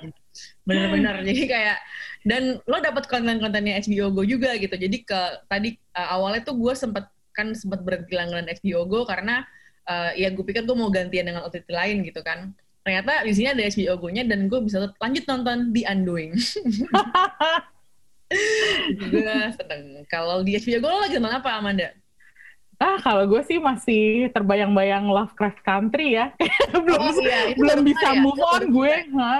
Bener-bener. 0.69 1.25
Jadi 1.25 1.43
kayak 1.49 1.81
dan 2.29 2.61
lo 2.69 2.85
dapat 2.85 3.09
konten-kontennya 3.09 3.81
HBO 3.81 4.13
Go 4.13 4.29
juga 4.29 4.53
gitu. 4.61 4.77
Jadi 4.77 5.09
ke 5.09 5.21
tadi 5.49 5.73
uh, 5.97 6.21
awalnya 6.21 6.45
tuh 6.45 6.61
gue 6.61 6.77
sempet 6.77 7.09
kan 7.33 7.57
sempat 7.57 7.81
berhenti 7.81 8.13
langganan 8.13 8.45
HBO 8.61 8.85
Go 8.85 9.01
karena 9.09 9.49
uh, 9.89 10.13
ya 10.13 10.29
gue 10.29 10.45
pikir 10.45 10.69
gue 10.69 10.77
mau 10.77 10.93
gantian 10.93 11.33
dengan 11.33 11.49
OTT 11.49 11.73
lain 11.73 12.05
gitu 12.05 12.21
kan. 12.21 12.53
Ternyata 12.88 13.20
di 13.20 13.37
sini 13.37 13.53
ada 13.53 13.68
HBO 13.68 14.01
Go-nya 14.01 14.24
dan 14.24 14.48
gue 14.48 14.61
bisa 14.64 14.88
lanjut 14.96 15.24
nonton 15.29 15.77
The 15.77 15.85
Undoing. 15.92 16.33
gue 19.12 19.37
seneng. 19.53 20.09
Kalau 20.09 20.40
di 20.40 20.57
HBO 20.57 20.81
Go 20.81 20.88
lo 20.88 21.05
lagi 21.05 21.20
nonton 21.20 21.37
apa 21.37 21.61
Amanda? 21.61 21.92
Ah, 22.81 22.96
kalau 23.05 23.29
gue 23.29 23.44
sih 23.44 23.61
masih 23.61 24.33
terbayang-bayang 24.33 25.05
Lovecraft 25.05 25.61
Country 25.68 26.16
ya. 26.16 26.33
belum 26.88 26.96
Oh, 26.96 27.12
iya, 27.20 27.53
itu 27.53 27.61
belum 27.61 27.85
bisa 27.85 28.16
ya? 28.16 28.24
move 28.24 28.40
on 28.40 28.72
gue. 28.72 28.92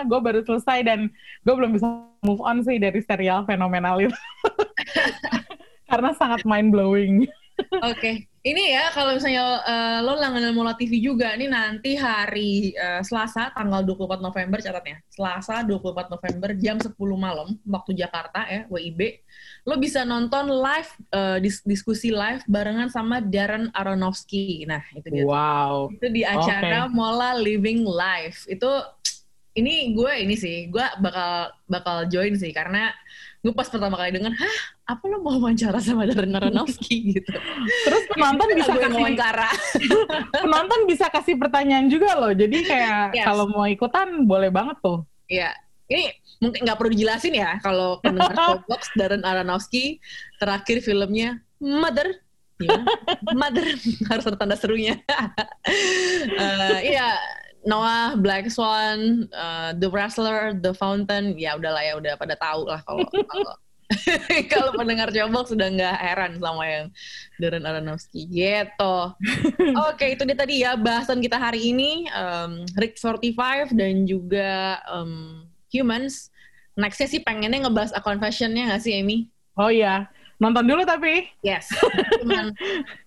Gue 0.05 0.21
baru 0.21 0.45
selesai 0.45 0.85
dan 0.85 1.09
gue 1.49 1.55
belum 1.57 1.73
bisa 1.73 1.89
move 2.21 2.45
on 2.45 2.61
sih 2.61 2.77
dari 2.77 3.01
serial 3.01 3.49
fenomenal 3.49 3.97
itu. 3.97 4.13
Karena 5.89 6.13
sangat 6.13 6.45
mind 6.45 6.69
blowing. 6.69 7.25
Oke, 7.81 8.29
ini 8.47 8.71
ya 8.71 8.95
kalau 8.95 9.19
misalnya 9.19 9.63
eh, 9.67 9.99
lo 10.07 10.15
langganan 10.15 10.55
Mola 10.55 10.79
TV 10.79 11.03
juga, 11.03 11.35
ini 11.35 11.51
nanti 11.51 11.99
hari 11.99 12.71
eh, 12.71 13.03
Selasa 13.03 13.51
tanggal 13.51 13.83
24 13.83 14.23
November 14.23 14.59
catatnya. 14.63 15.03
Selasa 15.11 15.67
24 15.67 16.13
November 16.13 16.51
jam 16.55 16.79
10 16.79 16.95
malam 17.19 17.59
waktu 17.67 17.99
Jakarta 17.99 18.47
ya, 18.47 18.65
WIB. 18.71 19.23
Lo 19.67 19.77
bisa 19.77 20.07
nonton 20.07 20.49
live 20.49 20.91
eh, 21.11 21.39
dis- 21.43 21.65
diskusi 21.67 22.15
live 22.15 22.47
barengan 22.47 22.89
sama 22.89 23.19
Darren 23.19 23.75
Aronofsky. 23.75 24.63
Nah, 24.71 24.83
itu 24.95 25.09
dia. 25.11 25.25
Wow. 25.27 25.91
Itu 25.93 26.07
di 26.09 26.23
acara 26.23 26.87
Oke. 26.87 26.95
Mola 26.95 27.35
Living 27.35 27.83
Live. 27.83 28.47
Itu 28.47 28.71
ini 29.59 29.91
gue 29.91 30.13
ini 30.23 30.39
sih, 30.39 30.71
gue 30.71 30.87
bakal 31.03 31.51
bakal 31.67 32.07
join 32.07 32.39
sih 32.39 32.55
karena 32.55 32.95
gue 33.39 33.55
pas 33.55 33.65
pertama 33.65 33.95
kali 33.95 34.11
denger, 34.13 34.35
hah 34.35 34.57
apa 34.89 35.05
lo 35.07 35.23
mau 35.23 35.39
wawancara 35.39 35.79
sama 35.79 36.05
Darren 36.05 36.35
Aronofsky 36.35 36.97
gitu. 37.15 37.31
Terus 37.87 38.03
penonton 38.11 38.51
bisa 38.53 38.73
kasih 38.75 38.99
wawancara. 38.99 39.49
penonton 40.45 40.81
bisa 40.85 41.07
kasih 41.07 41.35
pertanyaan 41.39 41.87
juga 41.87 42.19
loh. 42.19 42.35
Jadi 42.35 42.67
kayak 42.67 43.15
Yes. 43.15 43.25
kalau 43.25 43.47
mau 43.47 43.63
ikutan 43.65 44.27
boleh 44.27 44.51
banget 44.51 44.75
tuh. 44.83 45.07
Iya, 45.27 45.55
ini 45.87 46.11
mungkin 46.39 46.67
nggak 46.67 46.79
perlu 46.79 46.91
dijelasin 46.93 47.35
ya 47.35 47.59
kalau 47.59 48.03
pendengar 48.03 48.35
Showbox 48.39 48.83
Darren 48.95 49.23
Aronofsky 49.23 50.03
terakhir 50.37 50.83
filmnya 50.83 51.39
Mother. 51.59 52.19
Gimana? 52.59 52.91
Mother 53.39 53.67
harus 54.11 54.25
ada 54.27 54.35
tanda 54.35 54.59
serunya. 54.59 54.99
Eh, 55.63 56.79
Iya, 56.91 57.15
Noah, 57.69 58.17
Black 58.17 58.49
Swan, 58.49 59.29
eh, 59.29 59.71
The 59.77 59.89
Wrestler, 59.93 60.57
The 60.57 60.73
Fountain, 60.73 61.37
ya 61.37 61.61
udahlah 61.61 61.85
ya 61.85 61.95
udah 62.01 62.17
pada 62.17 62.35
tahu 62.41 62.65
lah 62.65 62.81
kalau 62.89 63.05
kalau 64.53 64.77
pendengar 64.77 65.09
Showbox 65.09 65.57
sudah 65.57 65.73
nggak 65.73 65.97
heran 65.97 66.33
sama 66.37 66.65
yang 66.69 66.87
Darren 67.41 67.65
Aronofsky 67.65 68.29
gitu. 68.29 68.97
Oke, 69.89 70.13
itu 70.13 70.23
dia 70.29 70.37
tadi 70.37 70.61
ya 70.61 70.77
bahasan 70.77 71.25
kita 71.25 71.41
hari 71.41 71.73
ini 71.73 72.05
um, 72.13 72.69
Rick 72.77 73.01
45 73.01 73.73
dan 73.73 74.05
juga 74.05 74.81
um, 74.93 75.45
Humans. 75.73 76.29
Nextnya 76.77 77.09
sih 77.09 77.21
pengennya 77.25 77.67
ngebahas 77.67 77.97
A 77.97 78.01
Confession-nya 78.05 78.71
nggak 78.71 78.83
sih, 78.85 78.93
Amy? 78.95 79.33
Oh 79.59 79.73
iya, 79.73 80.07
nonton 80.39 80.65
dulu 80.65 80.83
tapi. 80.83 81.27
Yes. 81.43 81.67
Cuman 82.23 82.55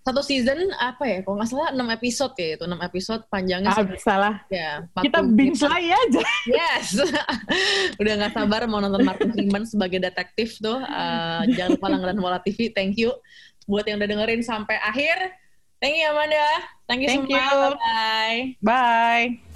satu 0.03 0.19
season 0.19 0.67
apa 0.75 1.03
ya? 1.03 1.17
Kalau 1.23 1.39
nggak 1.39 1.47
salah 1.47 1.69
6 1.71 1.95
episode 1.95 2.34
ya 2.36 2.47
itu 2.55 2.65
6 2.67 2.75
episode 2.84 3.21
panjangnya. 3.27 3.71
Ah, 3.71 3.79
sih- 3.79 3.88
bisa 3.88 4.13
lah. 4.15 4.36
Ya, 4.51 4.84
Kita 4.99 5.23
40 5.23 5.36
binge 5.39 5.55
episode. 5.55 5.71
lagi 5.71 5.89
aja. 5.89 6.21
Yes. 6.45 6.88
Udah 8.01 8.13
nggak 8.19 8.34
sabar 8.36 8.61
mau 8.67 8.79
nonton 8.79 9.01
Martin 9.01 9.32
Freeman 9.32 9.63
sebagai 9.63 9.97
detektif 9.97 10.59
tuh. 10.59 10.77
Eh, 10.77 11.41
jangan 11.55 11.69
lupa 11.79 11.88
langganan 11.88 12.17
Mola 12.19 12.39
TV. 12.39 12.67
Thank 12.69 12.99
you 12.99 13.15
buat 13.63 13.88
yang 13.88 14.01
udah 14.01 14.09
dengerin 14.09 14.43
sampai 14.43 14.75
akhir. 14.84 15.15
Thank 15.79 15.97
you 15.97 16.11
Amanda. 16.11 16.45
Thank 16.86 17.05
you 17.05 17.09
Thank 17.09 17.25
semua. 17.25 17.39
you. 17.39 17.57
Bye. 17.79 18.39
Bye. 18.59 19.50